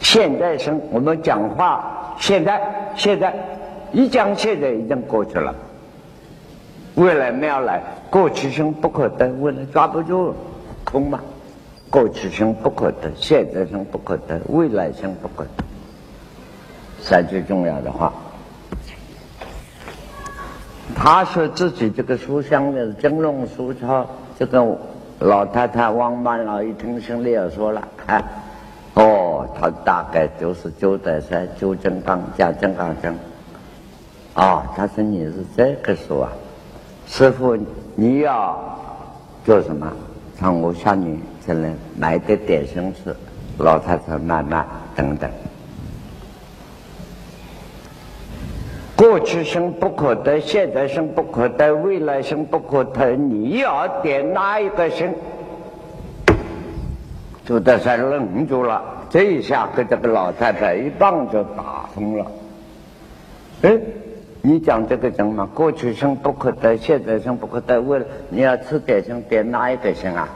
[0.00, 2.60] 现在生，我们讲话，现在
[2.94, 3.34] 现在
[3.90, 5.54] 一讲现在已经过去了，
[6.96, 10.34] 未来没有来，过去生不可得，未来抓不住，
[10.84, 11.18] 空嘛。
[11.88, 15.64] 过去生不可得，现在生不可得，未来生不可得，
[17.00, 18.12] 三句重要的话。
[21.02, 24.06] 他说自己这个书香的蒸笼书抄，
[24.38, 24.76] 这个
[25.18, 28.22] 老太太王曼老一听心里也说了，哎，
[28.92, 33.16] 哦，他大概就是九德山、九正刚加郑刚生。
[34.34, 36.30] 啊，他说你是这个书啊，
[37.06, 37.56] 师傅
[37.94, 38.62] 你要
[39.42, 39.90] 做什么？
[40.38, 43.16] 让我向你这里买点点心吃。
[43.56, 45.30] 老太太慢慢等等。
[49.00, 53.12] 过去生不可得，现在生不可得，未来生不可得。
[53.16, 55.10] 你要点哪一个生？
[57.46, 58.82] 朱德山愣住了。
[59.08, 62.26] 这一下给这个老太太一棒就打疯了。
[63.62, 63.78] 哎，
[64.42, 70.28] 你讲这个经嘛，过去生不可得，现在生不可得，为了你要吃点心，点哪一个心啊？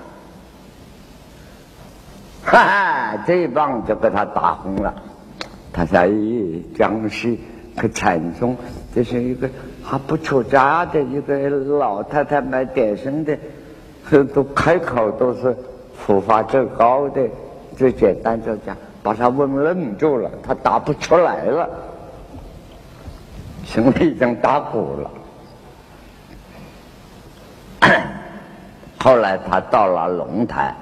[2.43, 4.95] 哈哈，这一棒就给他打红了。
[5.71, 7.39] 他说：“咦，江西
[7.77, 8.57] 可禅宗，
[8.95, 9.49] 这是一个
[9.83, 13.37] 还不出家的一个老太太卖点心的，
[14.33, 15.57] 都开口都是
[15.97, 17.21] 佛法最高的，
[17.77, 21.69] 最简单就讲，把他问愣住了，他答不出来了，
[23.65, 25.11] 心里已经打鼓了。
[28.99, 30.75] 后来他到了龙潭。”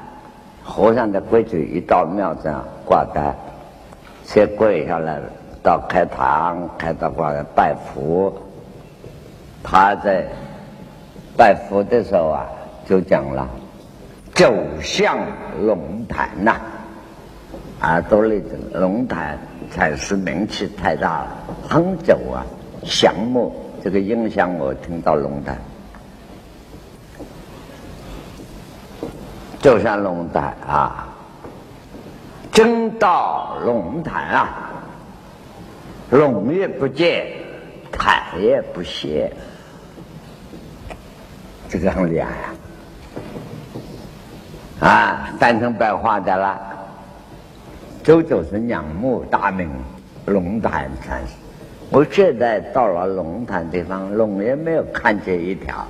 [0.64, 3.35] 和尚的规矩，一到庙上挂单，
[4.24, 5.24] 先跪下来了，
[5.62, 8.33] 到开堂开到挂拜佛。
[9.62, 10.27] 他在
[11.37, 12.46] 拜佛的时候啊，
[12.85, 13.48] 就讲了
[14.35, 15.18] ：“走向
[15.64, 16.61] 龙潭呐，
[17.83, 19.38] 耳朵里的龙潭
[19.70, 21.29] 才是名气太大了。
[21.68, 22.42] 很久啊，
[22.83, 25.57] 降魔这个影响我听到龙潭。”
[29.61, 31.07] 就像龙潭啊，
[32.51, 34.71] 真到龙潭啊，
[36.12, 37.27] 龙也不见，
[37.90, 39.33] 潭也不现，
[41.70, 42.29] 这个很厉害
[44.79, 44.87] 啊！
[44.87, 46.61] 啊，翻成白话的了，
[48.03, 49.70] 这就是仰慕大名
[50.27, 51.33] 龙潭禅师。
[51.88, 55.87] 我现在到了龙潭地方，龙也没有看见一条，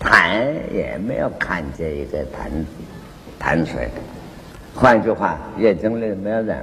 [0.00, 2.50] 潭也没有看见一个潭。
[3.38, 3.86] 潭水，
[4.74, 6.56] 换句话，眼睛里没有人。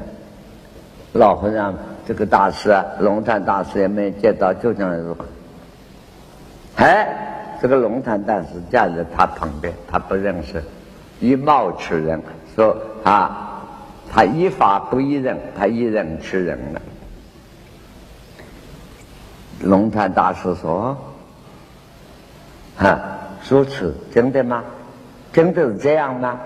[1.14, 1.74] 老和尚
[2.10, 5.16] 这个大师啊，龙潭大师也没见到，就这样子。
[6.78, 7.08] 哎，
[7.62, 10.64] 这个龙潭大师站在他旁边，他不认识，
[11.20, 12.20] 以貌取人，
[12.56, 13.62] 说啊，
[14.12, 16.82] 他依法不依人，他依人取人了。
[19.62, 20.98] 龙潭大师说
[22.76, 23.00] ：“哈，
[23.48, 24.64] 如此真的吗？
[25.32, 26.40] 真的是这样吗？”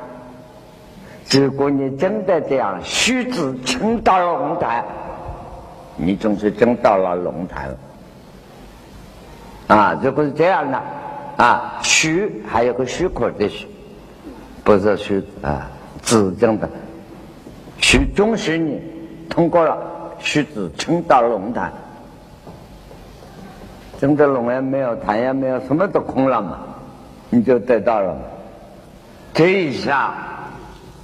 [1.32, 4.84] 如果你真的这样，须知撑到龙潭，
[5.95, 7.75] 你总是真到了龙潭。
[9.67, 10.82] 啊，如果是这样的，
[11.38, 13.67] 啊，虚还有个虚口的虚，
[14.63, 15.67] 不是虚啊，
[16.01, 16.69] 指正的
[17.79, 18.82] 虚，终是你
[19.29, 19.77] 通过了，
[20.19, 21.71] 须知撑到龙潭，
[23.99, 26.60] 真的龙也没有，潭也没有，什么都空了嘛，
[27.29, 28.15] 你就得到了，
[29.34, 30.13] 这一下。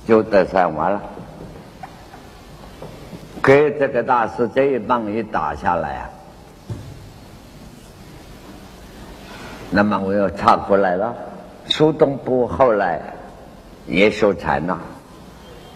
[0.08, 0.99] 就得算完了，
[3.49, 6.09] 给这个大师这一棒一打下来啊，
[9.71, 11.15] 那么我又插过来了。
[11.65, 13.01] 苏东坡后来
[13.88, 14.79] 也修禅了，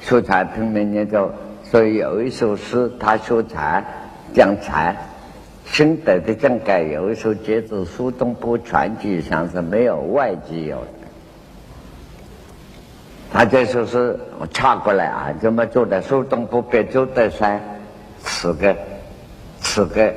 [0.01, 1.31] 修禅拼命念咒，
[1.63, 3.83] 所以有一首诗他修禅
[4.35, 4.95] 讲禅
[5.65, 10.92] 心得的正改，有一首节子苏东坡传记上是没有外籍有的。
[13.33, 15.99] 他这首诗我插过来啊，怎么做的？
[16.03, 17.59] 苏东坡给周德山
[18.19, 18.75] 赐个
[19.59, 20.13] 赐个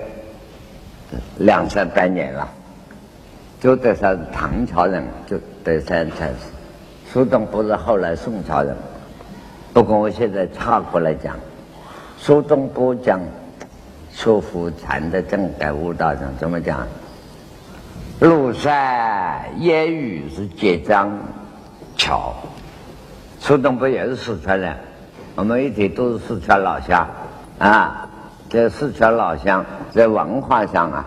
[1.38, 2.46] 两三百年了。
[3.58, 6.34] 周德山是唐朝人，就德山才是。
[7.10, 8.76] 苏东坡是后来宋朝人。
[9.72, 11.36] 不过我现在岔过来讲，
[12.18, 13.18] 苏东坡讲
[14.12, 16.86] 说服禅的正改悟道上怎么讲？
[18.20, 21.18] 庐山烟雨是结张
[21.96, 22.34] 桥。
[23.46, 24.76] 苏东坡也是四川人，
[25.36, 27.08] 我们一提都是四川老乡
[27.60, 28.08] 啊。
[28.48, 31.06] 这四川老乡在文化上啊，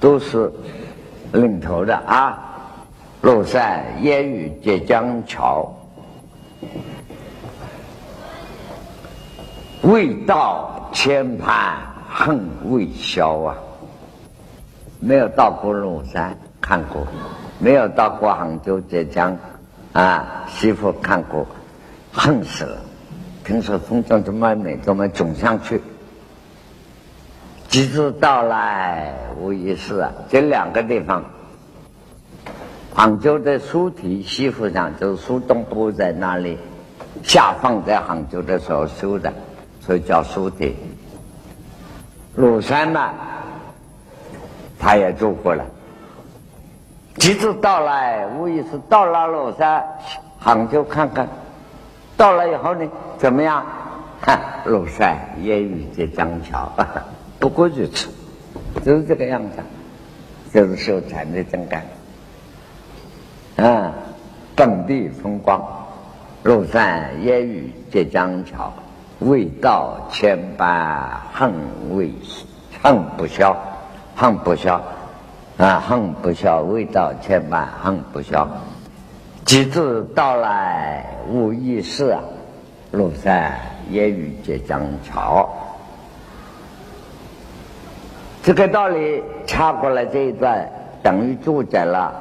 [0.00, 0.52] 都是
[1.32, 2.36] 领头的啊。
[3.22, 5.72] 庐山烟雨结江桥，
[9.82, 11.76] 未到千盘
[12.10, 13.54] 恨未消啊。
[14.98, 17.06] 没有到过庐山看过，
[17.60, 19.38] 没有到过杭州浙江。
[19.92, 21.46] 啊，媳妇看过，
[22.12, 22.78] 恨死了。
[23.44, 25.82] 听说风筝这么美，这么总上去。
[27.68, 31.24] 几次到来无疑是啊，这两个地方，
[32.94, 36.56] 杭州的书体西湖上，就是苏东坡在那里
[37.22, 39.32] 下放在杭州的时候修的，
[39.80, 40.76] 所以叫书体。
[42.38, 43.12] 庐山嘛，
[44.78, 45.64] 他也住过了。
[47.18, 49.84] 几次到来，无疑是到了庐山、
[50.38, 51.28] 杭州看看。
[52.16, 52.88] 到了以后呢，
[53.18, 53.64] 怎么样？
[54.22, 56.70] 哈，庐山烟雨结江桥，
[57.38, 58.08] 不过如此，
[58.84, 59.58] 就是这个样子，
[60.52, 61.82] 就是修禅的真干。
[63.56, 63.92] 啊，
[64.54, 65.62] 本地风光，
[66.44, 68.72] 庐山烟雨结江桥，
[69.20, 71.52] 未到千般恨
[71.90, 72.12] 未
[72.82, 73.56] 恨不消。
[74.14, 74.80] 恨不消，
[75.62, 78.48] 啊，恨不消，未到千万恨不消。
[79.44, 82.16] 及至到来无一事，
[82.92, 83.60] 庐山
[83.90, 85.48] 烟雨皆将潮。
[88.42, 90.68] 这个道理插过来这一段，
[91.00, 92.12] 等于注解了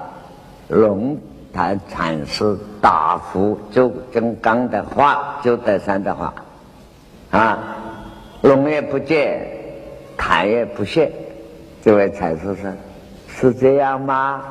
[0.67, 1.17] 龙
[1.51, 6.31] 潭禅师答复周真刚的话，周德山的话
[7.31, 7.57] 啊，
[8.41, 9.41] 龙也不见，
[10.15, 11.11] 潭也不现。
[11.83, 12.71] 这位禅师说
[13.35, 14.41] ：“是这样吗？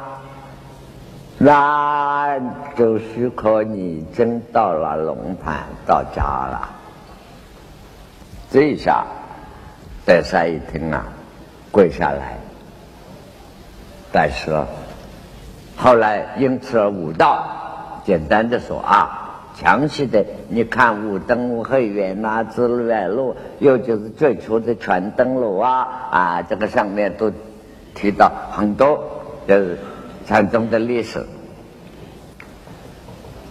[1.39, 2.39] 那
[2.77, 6.69] 就许可你真到了龙潭到家了。”
[8.51, 9.05] 这一下，
[10.05, 11.05] 德山一听啊。
[11.73, 12.37] 跪下来，
[14.11, 14.61] 但是
[15.77, 17.47] 后来因此而悟道。
[18.03, 27.31] 简单的说啊，详细的你看五灯五黑园呐，之类路，又就是最初的全灯笼啊啊，这个上面都
[27.95, 29.03] 提到很多
[29.47, 29.79] 就是
[30.27, 31.27] 禅宗的历史。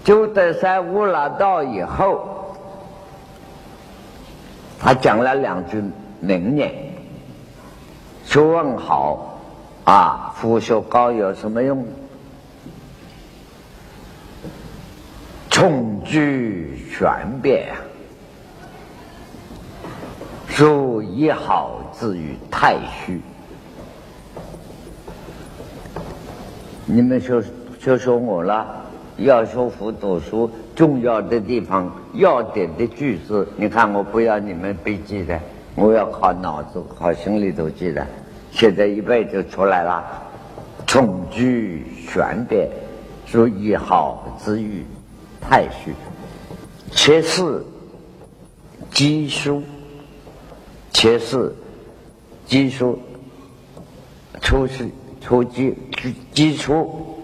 [0.04, 2.56] 就在山悟了道以后，
[4.80, 5.84] 他讲了两句
[6.20, 6.74] 名言。
[8.26, 9.40] 学问好
[9.84, 11.86] 啊，佛学高有什么用？
[15.50, 17.08] 重聚玄
[17.42, 17.76] 变啊，
[20.48, 23.20] 书一好自于太虚。
[26.92, 27.40] 你们就
[27.80, 28.66] 就说我了，
[29.18, 35.40] 要说佛读书，重要的地方、要点的句子，你看我不要你们背记的，
[35.76, 38.04] 我要靠脑子、靠心里头记的。
[38.52, 40.04] 现在一背就出来了，
[40.88, 42.68] 重居玄变，
[43.28, 44.84] 所以好之欲
[45.40, 45.94] 太虚，
[46.90, 47.64] 且是
[48.90, 49.62] 基书，
[50.92, 51.54] 且是
[52.48, 52.98] 基书，
[54.42, 54.90] 初是
[55.22, 57.18] 初基基基础，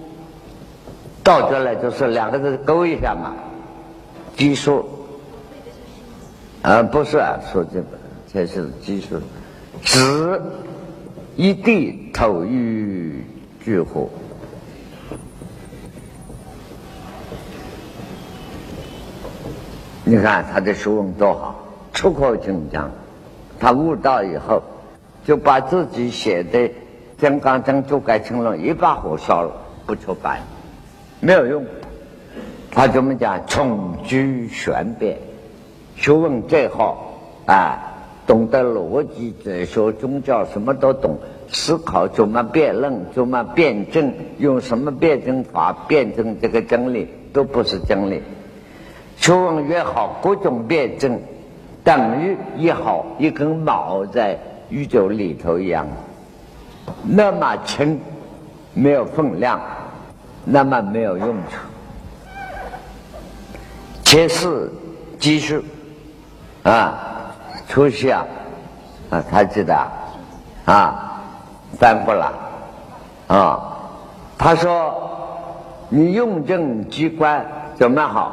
[1.24, 3.34] 到这来就是两个字勾一下嘛，
[4.36, 4.86] 基数，
[6.62, 7.88] 啊不是啊，说这个
[8.32, 9.20] 才是基数，
[9.82, 10.41] 只。
[11.38, 13.22] 一地投于
[13.62, 14.08] 巨火，
[20.06, 22.89] 你看他的学问多好，出口成章。
[23.60, 24.64] 他悟道以后，
[25.26, 26.60] 就把自己写的
[27.18, 29.51] 《金刚经》就改成了一把火烧了，
[29.86, 30.39] 不出版，
[31.20, 31.66] 没有用。
[32.72, 33.39] 他怎么讲？
[33.47, 35.18] 从居玄变，
[35.95, 37.13] 学问最好
[37.45, 37.91] 啊。
[38.28, 41.20] 懂得逻辑、哲学、宗教，什么都懂。
[41.47, 48.24] 思考怎么辩论，怎么辩证，用什么辩证法辩证这个真理，都不是真理。
[49.18, 51.20] 学问越好，各种辩证
[51.84, 54.39] 等于一好一根毛在
[54.70, 55.88] 宇宙里头一样，
[57.03, 57.99] 那么轻，
[58.73, 59.59] 没有分量，
[60.43, 61.57] 那么没有用处。
[64.03, 64.71] 其是
[65.19, 65.63] 技术
[66.63, 67.11] 啊。
[67.67, 68.23] 出息啊！
[69.09, 69.75] 啊，他记得
[70.65, 71.19] 啊，
[71.79, 72.31] 翻过了
[73.25, 73.59] 啊。
[74.38, 74.93] 他说
[75.89, 77.43] ：“你用证机关
[77.75, 78.31] 怎么好？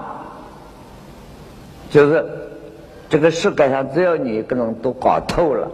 [1.88, 2.26] 就是
[3.08, 5.66] 这个世界上只有你一个人都搞透了，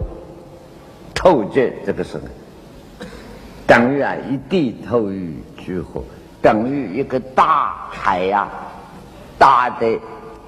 [1.13, 2.17] 透解这个事，
[3.69, 6.03] 等于啊一地透雨之火，
[6.41, 8.49] 等于一个大海呀，
[9.37, 9.97] 大的。”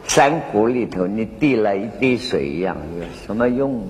[0.04, 3.86] 山谷里头，你滴了一滴水一样，有什么用？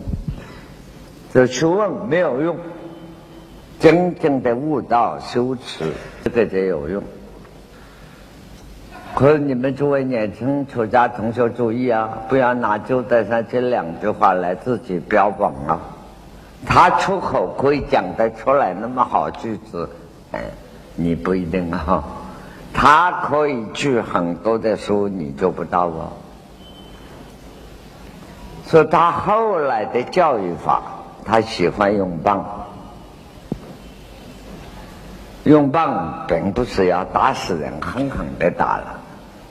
[1.34, 2.57] 这学问没有用，
[3.79, 5.86] 真正的悟道修持，
[6.23, 7.01] 这个才有用。
[9.15, 15.79] 可是你们诸位年轻出家同学注意啊，不要拿周德山这两句话来自己标榜啊。
[16.66, 19.89] 他出口可以讲得出来那么好句子，
[20.32, 20.39] 哎，
[20.95, 22.03] 你不一定哦。
[22.74, 26.12] 他可以举很多的书，你做不到哦。
[28.68, 30.82] 说他后来的教育法，
[31.26, 32.45] 他喜欢用棒，
[35.43, 38.99] 用棒并不是要打死人，狠狠的打了。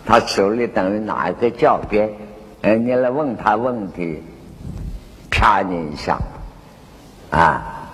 [0.07, 2.11] 他手里等于拿一个教鞭，
[2.63, 4.23] 哎，你来问他问题，
[5.31, 6.19] 啪你一下，
[7.31, 7.91] 啊，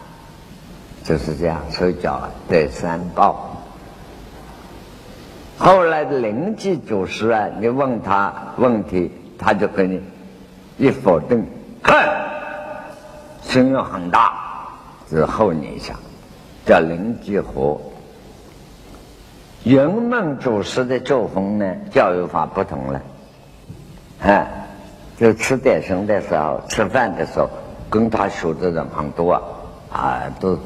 [1.04, 3.62] 就是这样，所以叫得三报。
[5.58, 10.02] 后来的灵济祖师啊，你问他问题，他就给你
[10.78, 11.46] 一否定，
[11.82, 11.94] 哼，
[13.42, 14.68] 声音很大，
[15.08, 15.94] 是后一下，
[16.66, 17.80] 叫灵济活。
[19.64, 23.00] 云梦祖师的作风呢，教育法不同了，
[24.22, 24.46] 啊，
[25.18, 27.48] 就吃点心的时候，吃饭的时候，
[27.88, 29.42] 跟他学的人很多啊，
[29.92, 30.58] 啊都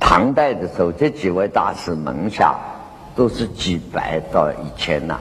[0.00, 2.56] 唐代的时候，这几位大师门下
[3.14, 5.18] 都是几百到一千呐。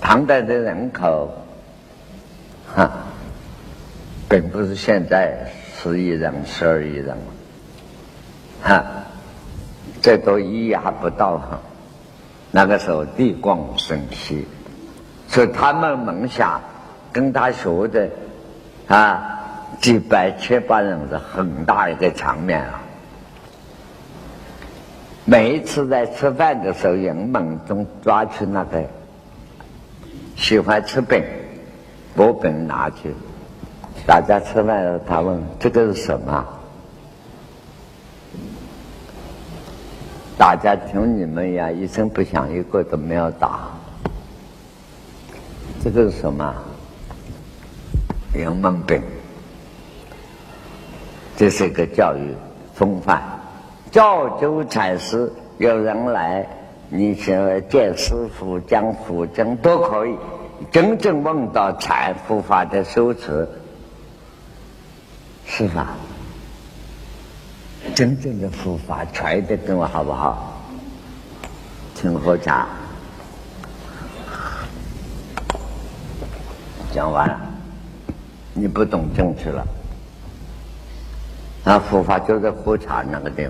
[0.00, 1.28] 唐代的人口，
[2.74, 2.90] 哈，
[4.28, 7.16] 并不是现在十亿人、十二亿人，
[8.62, 8.84] 哈，
[10.00, 11.60] 这都一压不到哈。
[12.50, 13.58] 那个时候地广
[13.88, 14.46] 人稀，
[15.28, 16.60] 所以他们门下
[17.12, 18.08] 跟他学的
[18.88, 19.36] 啊。
[19.80, 22.82] 几百千八人是很大一个场面啊！
[25.24, 28.84] 每一次在吃饭的时候，人们总抓去那个
[30.36, 31.24] 喜欢吃饼，
[32.14, 33.14] 把饼拿去，
[34.06, 36.46] 大家吃饭的，他问这个是什么？
[40.36, 43.70] 大家听你们呀，一声不响，一个都没有打。
[45.82, 46.54] 这个是什么？
[48.34, 49.02] 人们饼。
[51.40, 52.34] 这是一个教育
[52.74, 53.18] 风范，
[53.90, 56.46] 赵州禅师有人来，
[56.90, 57.34] 你想
[57.70, 60.14] 见师傅讲佛经都可以，
[60.70, 63.48] 真正问到禅佛法的修持，
[65.46, 65.94] 是吧？
[67.94, 70.60] 真正的佛法传的跟我好不好？
[71.94, 72.68] 请喝茶。
[76.92, 77.40] 讲完了，
[78.52, 79.66] 你不懂正确了。
[81.62, 83.46] 那佛法就在喝茶那个地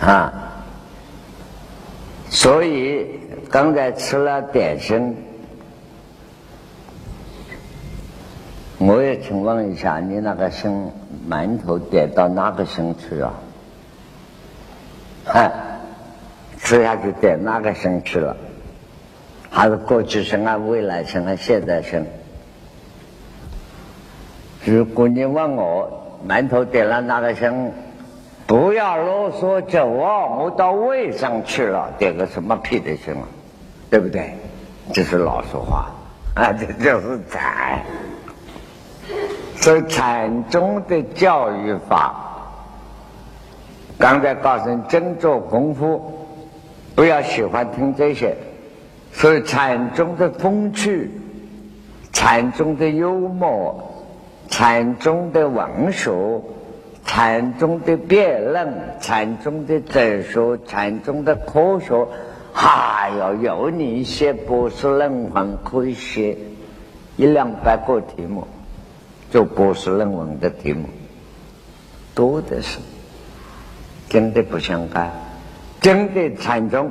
[0.00, 0.32] 方啊，
[2.28, 3.06] 所以
[3.50, 5.16] 刚才吃了点心，
[8.78, 10.90] 我也请问一下，你那个心
[11.28, 13.32] 馒头点到哪个心去了？
[15.26, 15.52] 啊，
[16.58, 18.36] 吃下去点哪个心去了？
[19.50, 22.04] 还是过去生啊，未来生啊，现在生？
[24.64, 27.70] 如果你问我馒头点了哪个香，
[28.46, 33.26] 不要啰嗦着我，我到胃上去了，点个什么屁的心啊，
[33.90, 34.34] 对不对？
[34.92, 35.90] 这是老实话
[36.34, 37.80] 啊，这就是禅。
[39.56, 42.14] 所以禅宗的教育法，
[43.98, 46.26] 刚才告诉你，真做功夫，
[46.94, 48.36] 不要喜欢听这些。
[49.12, 51.10] 所以禅宗的风趣，
[52.12, 53.88] 禅宗的幽默。
[54.52, 56.12] 禅宗的文学，
[57.06, 62.06] 禅宗的辩论，禅宗的哲学，禅宗的科学，
[62.52, 66.36] 还要有你写博士论文，可以写
[67.16, 68.46] 一两百个题目，
[69.30, 70.84] 做博士论文的题目
[72.14, 72.78] 多的是，
[74.10, 75.10] 真的不相干。
[75.80, 76.90] 真的禅宗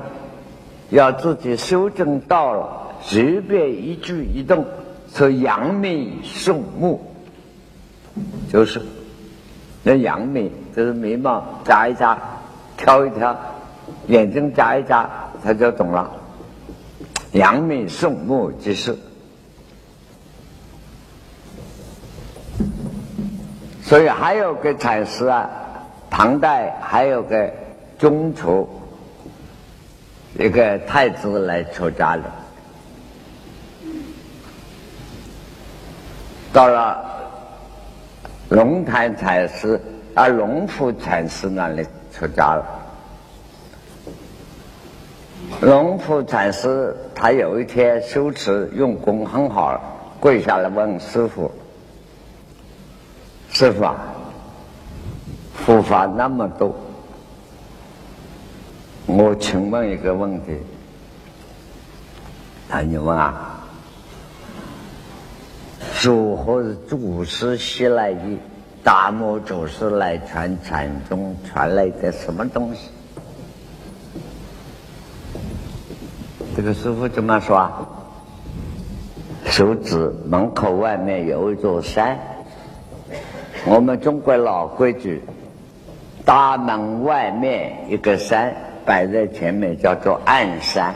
[0.89, 4.65] 要自己修正到了，随便一举一动，
[5.13, 7.10] 是扬眉送目。
[8.51, 8.81] 就是，
[9.83, 12.17] 那杨眉就是眉毛扎一扎，
[12.75, 13.35] 挑一挑，
[14.07, 15.09] 眼睛眨一眨，
[15.43, 16.11] 他就懂了。
[17.31, 18.97] 杨眉送目即是。
[23.81, 25.49] 所以还有个禅师啊，
[26.09, 27.49] 唐代还有个
[27.97, 28.69] 中厨，
[30.37, 32.23] 一个太子来出家了，
[36.51, 37.09] 到了。
[38.51, 39.79] 龙潭禅师
[40.13, 42.65] 啊，龙福禅师那里出家了。
[45.61, 49.81] 龙福禅师他有一天修持用功很好，
[50.19, 51.49] 跪下来问师傅
[53.53, 53.95] ：“师傅啊，
[55.53, 56.75] 佛法那么多，
[59.05, 60.57] 我请问一个问题。”
[62.67, 63.60] 他你问啊？
[66.03, 68.19] 如何是祖师西来的？
[68.83, 72.89] 大摩祖师来传禅宗传来的什么东西？
[76.55, 77.69] 这个师傅怎么说？
[79.45, 82.17] 手指门口外面有一座山，
[83.65, 85.21] 我们中国老规矩，
[86.25, 88.51] 大门外面一个山
[88.83, 90.95] 摆在前面，叫做暗山，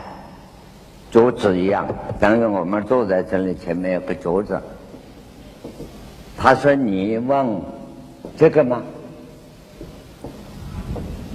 [1.12, 1.86] 桌子一样，
[2.18, 4.60] 等于我们坐在这里，前面有个桌子。
[6.36, 7.60] 他说：“你问
[8.36, 8.82] 这个吗？”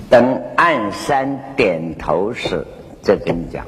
[0.09, 2.65] 等暗山点头时，
[3.01, 3.65] 再跟你讲。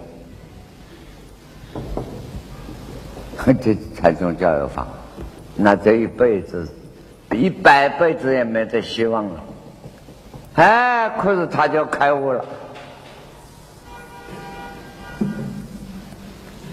[3.61, 4.87] 这禅宗教育法，
[5.55, 6.67] 那这一辈子
[7.31, 9.43] 一百辈子也没得希望了。
[10.55, 12.45] 哎，可是他就开悟了，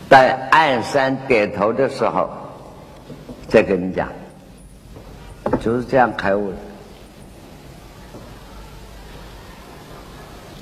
[0.09, 2.31] 在暗山点头的时候，
[3.49, 4.09] 再跟你讲。
[5.59, 6.57] 就是这样开悟的。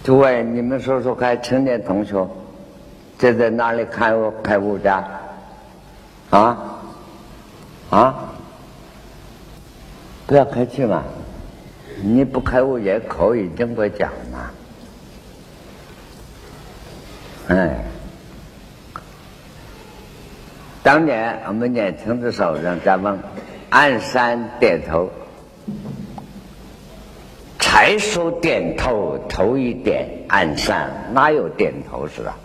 [0.04, 2.26] 诸位，你们说说看，青年同学，
[3.18, 5.04] 这在哪里开悟开悟的？
[6.30, 6.56] 啊？
[7.90, 8.14] 啊？
[10.26, 11.02] 不要客气嘛，
[12.02, 14.50] 你不开悟也可以这么讲嘛。
[17.48, 17.84] 哎，
[20.82, 23.18] 当年我们年轻的时候，人家问
[23.70, 25.10] 按山点头。
[27.58, 32.36] 才说点头，头一点按山，哪有点头是啊？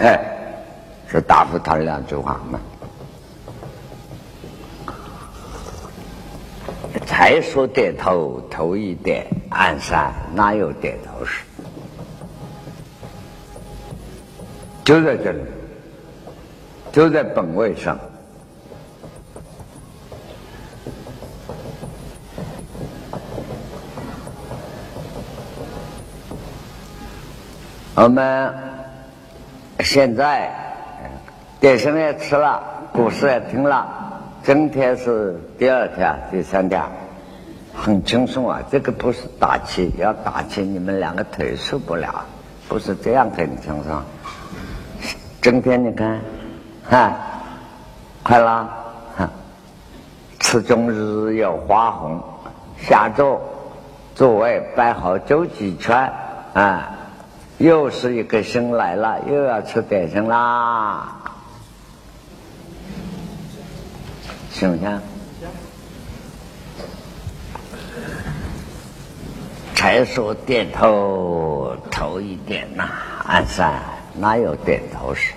[0.00, 0.18] 哎，
[1.10, 2.60] 是答复他两句话嘛。
[7.04, 11.42] 才说点头，头一点按山，哪有点头事？
[14.84, 15.40] 就在这里，
[16.92, 17.98] 就在本位上。
[28.00, 28.54] 我们
[29.80, 30.48] 现在
[31.58, 33.84] 点心也吃了，故事也听了，
[34.44, 36.80] 今天是第二天、第三天，
[37.74, 38.60] 很轻松啊！
[38.70, 42.24] 这个不是打气，要打气你们两个腿受不了，
[42.68, 44.00] 不是这样很轻松。
[45.42, 46.20] 今天你看，
[46.88, 47.12] 哈，
[48.22, 48.70] 快了，
[49.16, 49.28] 哈，
[50.38, 52.22] 吃中日有花红，
[52.80, 53.40] 下周
[54.14, 56.12] 座位摆好周几圈，
[56.54, 56.94] 啊。
[57.58, 61.16] 又是一个星来了，又要吃点心啦，
[64.52, 65.00] 行不行？
[69.74, 72.88] 才说点头，头一点呐，
[73.26, 73.72] 暗算
[74.16, 75.32] 哪有点头事？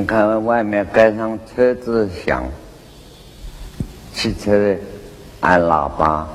[0.00, 2.42] 你看外面街上车子响，
[4.14, 4.74] 汽车
[5.40, 6.26] 按喇叭，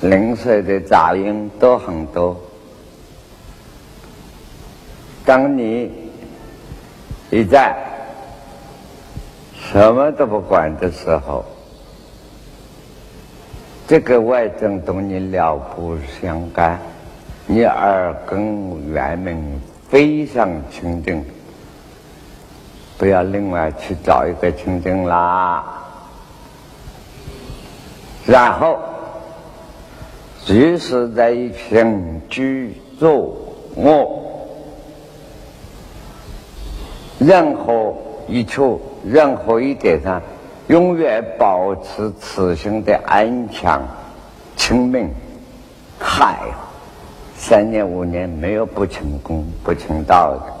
[0.00, 2.36] 零碎的杂音都很多。
[5.24, 5.92] 当你
[7.30, 7.76] 一在
[9.54, 11.44] 什么都不管的时候，
[13.86, 16.80] 这个外境同你了不相干，
[17.46, 21.24] 你耳根圆明非常清净。
[22.98, 25.64] 不要另外去找一个清净啦，
[28.26, 28.78] 然后
[30.44, 31.34] 即使在
[31.68, 33.36] 行居住
[33.76, 34.22] 卧，
[37.18, 37.94] 任何
[38.26, 40.22] 一处、任何一点上，
[40.68, 43.82] 永远保持此心的安详、
[44.56, 45.10] 清明。
[45.98, 46.38] 嗨，
[47.36, 50.55] 三年五年没有不成功、不成道的。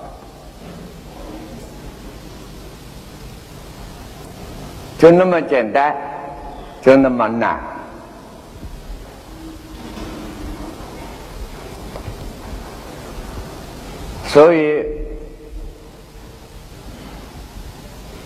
[4.98, 5.94] 就那么简单，
[6.80, 7.60] 就那么难，
[14.26, 14.82] 所以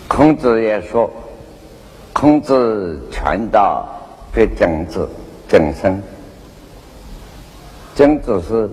[0.06, 1.10] 孔子也说
[2.14, 3.84] ：“孔子传道
[4.32, 5.08] 给曾子、
[5.48, 6.00] 曾生，
[7.96, 8.70] 曾子是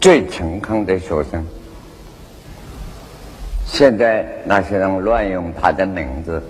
[0.00, 1.46] 最诚恳的学生。
[3.66, 6.42] 现在那些人乱用他的名字。”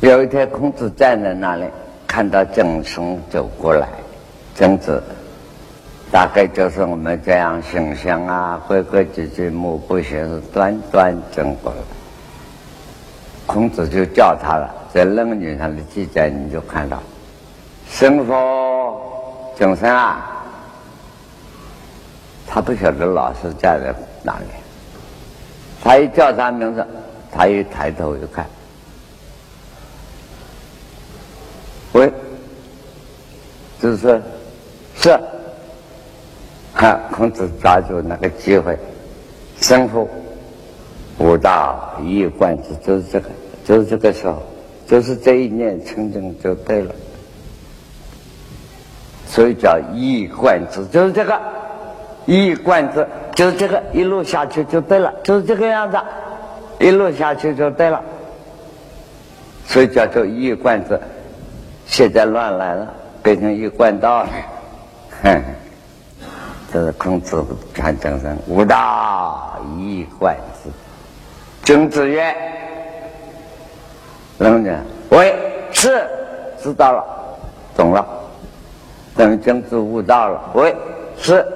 [0.00, 1.64] 有一天，孔子站在那里，
[2.06, 3.88] 看到曾生走过来。
[4.54, 5.02] 曾子
[6.12, 11.78] 大概就是我们这样形象啊，规规矩矩、目不斜视、端端正过来。
[13.46, 17.02] 孔子就叫他了，在《论语》上的记载你就看到
[17.88, 19.00] ：“生说
[19.56, 20.26] 曾生啊，
[22.46, 24.46] 他不晓得老师站在哪里。
[25.82, 26.86] 他一叫他名字，
[27.32, 28.44] 他一抬头一看。
[31.92, 32.12] 喂
[33.80, 34.20] 就是说，
[34.96, 35.18] 是，
[36.74, 38.76] 哈，孔子抓住那个机会，
[39.60, 40.08] 生乎
[41.18, 43.28] 吾道一以贯之，就是这个，
[43.64, 44.42] 就是这个时候，
[44.86, 46.94] 就是这一念成真就对了。
[49.28, 51.40] 所以叫一以贯之，就是这个
[52.24, 55.98] 一以贯之，就是这个一路下去就对了，就是这个样子，
[56.78, 58.02] 一路下去就对了。
[59.66, 60.98] 所以叫做一以贯之。
[61.86, 64.28] 现在乱来了，变成一贯道了。
[65.22, 65.42] 哼，
[66.72, 70.70] 这是孔子传正生，吾道一贯之。
[71.64, 72.34] 曾子曰
[74.38, 74.78] ：“人家
[75.10, 75.34] 喂，
[75.72, 76.06] 是
[76.62, 77.04] 知道了，
[77.76, 78.06] 懂了。”
[79.16, 80.76] 等君子悟道了，喂，
[81.16, 81.46] 是。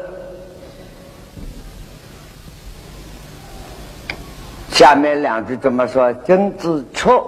[4.71, 6.11] 下面两句怎么说？
[6.25, 7.23] 君子出。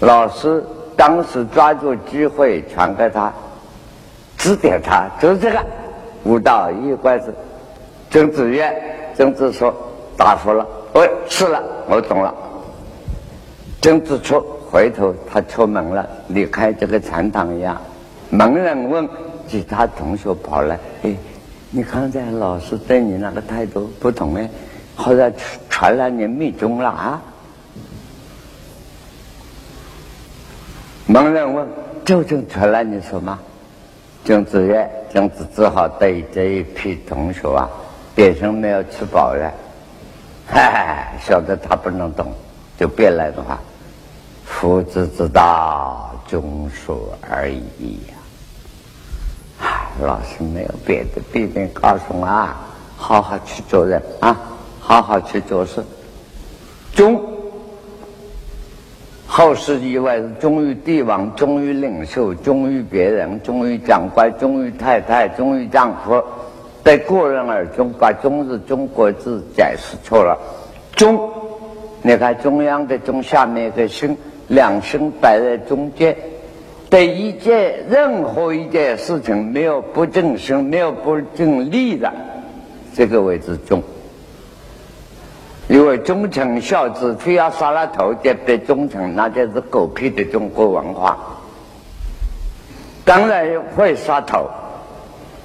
[0.00, 0.64] 老师
[0.96, 3.32] 当时抓住机会传给他，
[4.36, 5.58] 指点他，就是这个
[6.24, 7.34] 悟道一关是。
[8.10, 8.70] 曾子曰
[9.14, 9.74] ：“曾子说，
[10.16, 12.34] 答复了，喂，是了，我懂了。”
[13.82, 14.44] 曾子错。
[14.70, 17.80] 回头他出门了，离开这个禅堂一样。
[18.28, 19.08] 门人问
[19.48, 21.16] 其他同学跑来：“哎，
[21.70, 24.46] 你刚才老师对你那个态度不同哎，
[24.94, 25.32] 好像
[25.70, 27.22] 传了你密宗了啊？”
[31.10, 31.66] 门人问
[32.04, 33.38] ：“究竟传了你什么？”
[34.26, 37.66] 曾子曰：“曾子只好对这一批同学啊，
[38.14, 39.50] 变成没有吃饱了，
[40.46, 42.30] 哈哈，晓得他不能懂，
[42.78, 43.58] 就别来的话。”
[44.44, 46.98] 夫子之道，忠恕
[47.30, 49.66] 而已呀！
[50.02, 52.54] 老师没有别的，必定告诉我啊，
[52.98, 54.36] 好好去做人啊，
[54.78, 55.82] 好好去做事。
[56.94, 57.22] 忠，
[59.30, 66.20] 后世以为是忠于帝王，忠于领袖，忠于别人，忠于长官，忠于太太，忠于丈夫。
[66.82, 70.36] 对个人而忠，把“忠”字、中国字解释错了。
[70.96, 71.30] 忠，
[72.00, 74.16] 你看中央的“中”下面一个“心”。
[74.48, 76.16] 两心摆在中间，
[76.88, 82.10] 对一件任何一件事情没有不正心、没有不正利的，
[82.94, 83.82] 这个位置忠。
[85.68, 91.18] 因为忠臣孝子，非要杀了头才被忠诚，那就是狗屁的中国文化。
[93.04, 94.48] 当然会杀头，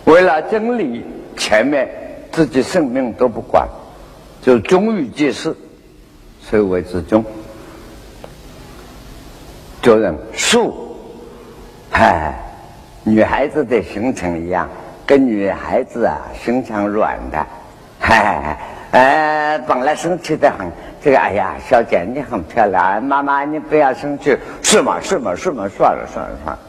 [0.05, 1.05] 为了真理，
[1.37, 1.89] 前面
[2.31, 3.67] 自己生命都不管，
[4.41, 5.55] 就忠于己事，
[6.41, 7.23] 所以为之忠。
[9.81, 10.97] 做人素，
[11.91, 12.33] 哎，
[13.03, 14.69] 女孩子的形成一样，
[15.05, 17.45] 跟女孩子啊形成软的，
[17.99, 18.57] 嗨，
[18.93, 20.71] 哎，本来生气的很，
[21.01, 24.99] 这个哎呀，小姐你很漂亮，妈妈你不要生气，是吗？
[25.01, 25.35] 是吗？
[25.35, 25.67] 是吗？
[25.67, 26.59] 算了算了算了，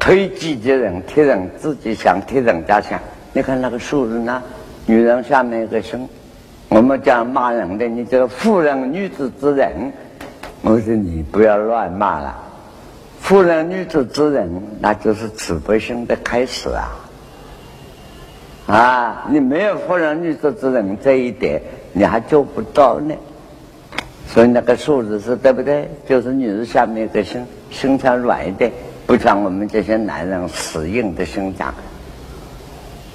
[0.00, 2.98] 推己及人，替人自己想，替人家想。
[3.34, 4.42] 你看那个数字呢？
[4.86, 6.08] 女人下面一个生，
[6.70, 9.92] 我们讲骂人的，你这个妇人女子之人。
[10.62, 12.34] 我说你不要乱骂了，
[13.20, 16.88] 妇人女子之仁，那就是慈悲心的开始啊！
[18.66, 21.62] 啊，你没有妇人女子之仁这一点，
[21.92, 23.14] 你还做不到呢。
[24.28, 25.88] 所以那个数字是对不对？
[26.08, 28.72] 就是女人下面一个心，心肠软一点，
[29.06, 31.72] 不像我们这些男人死硬的心肠。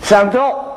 [0.01, 0.70] 上座。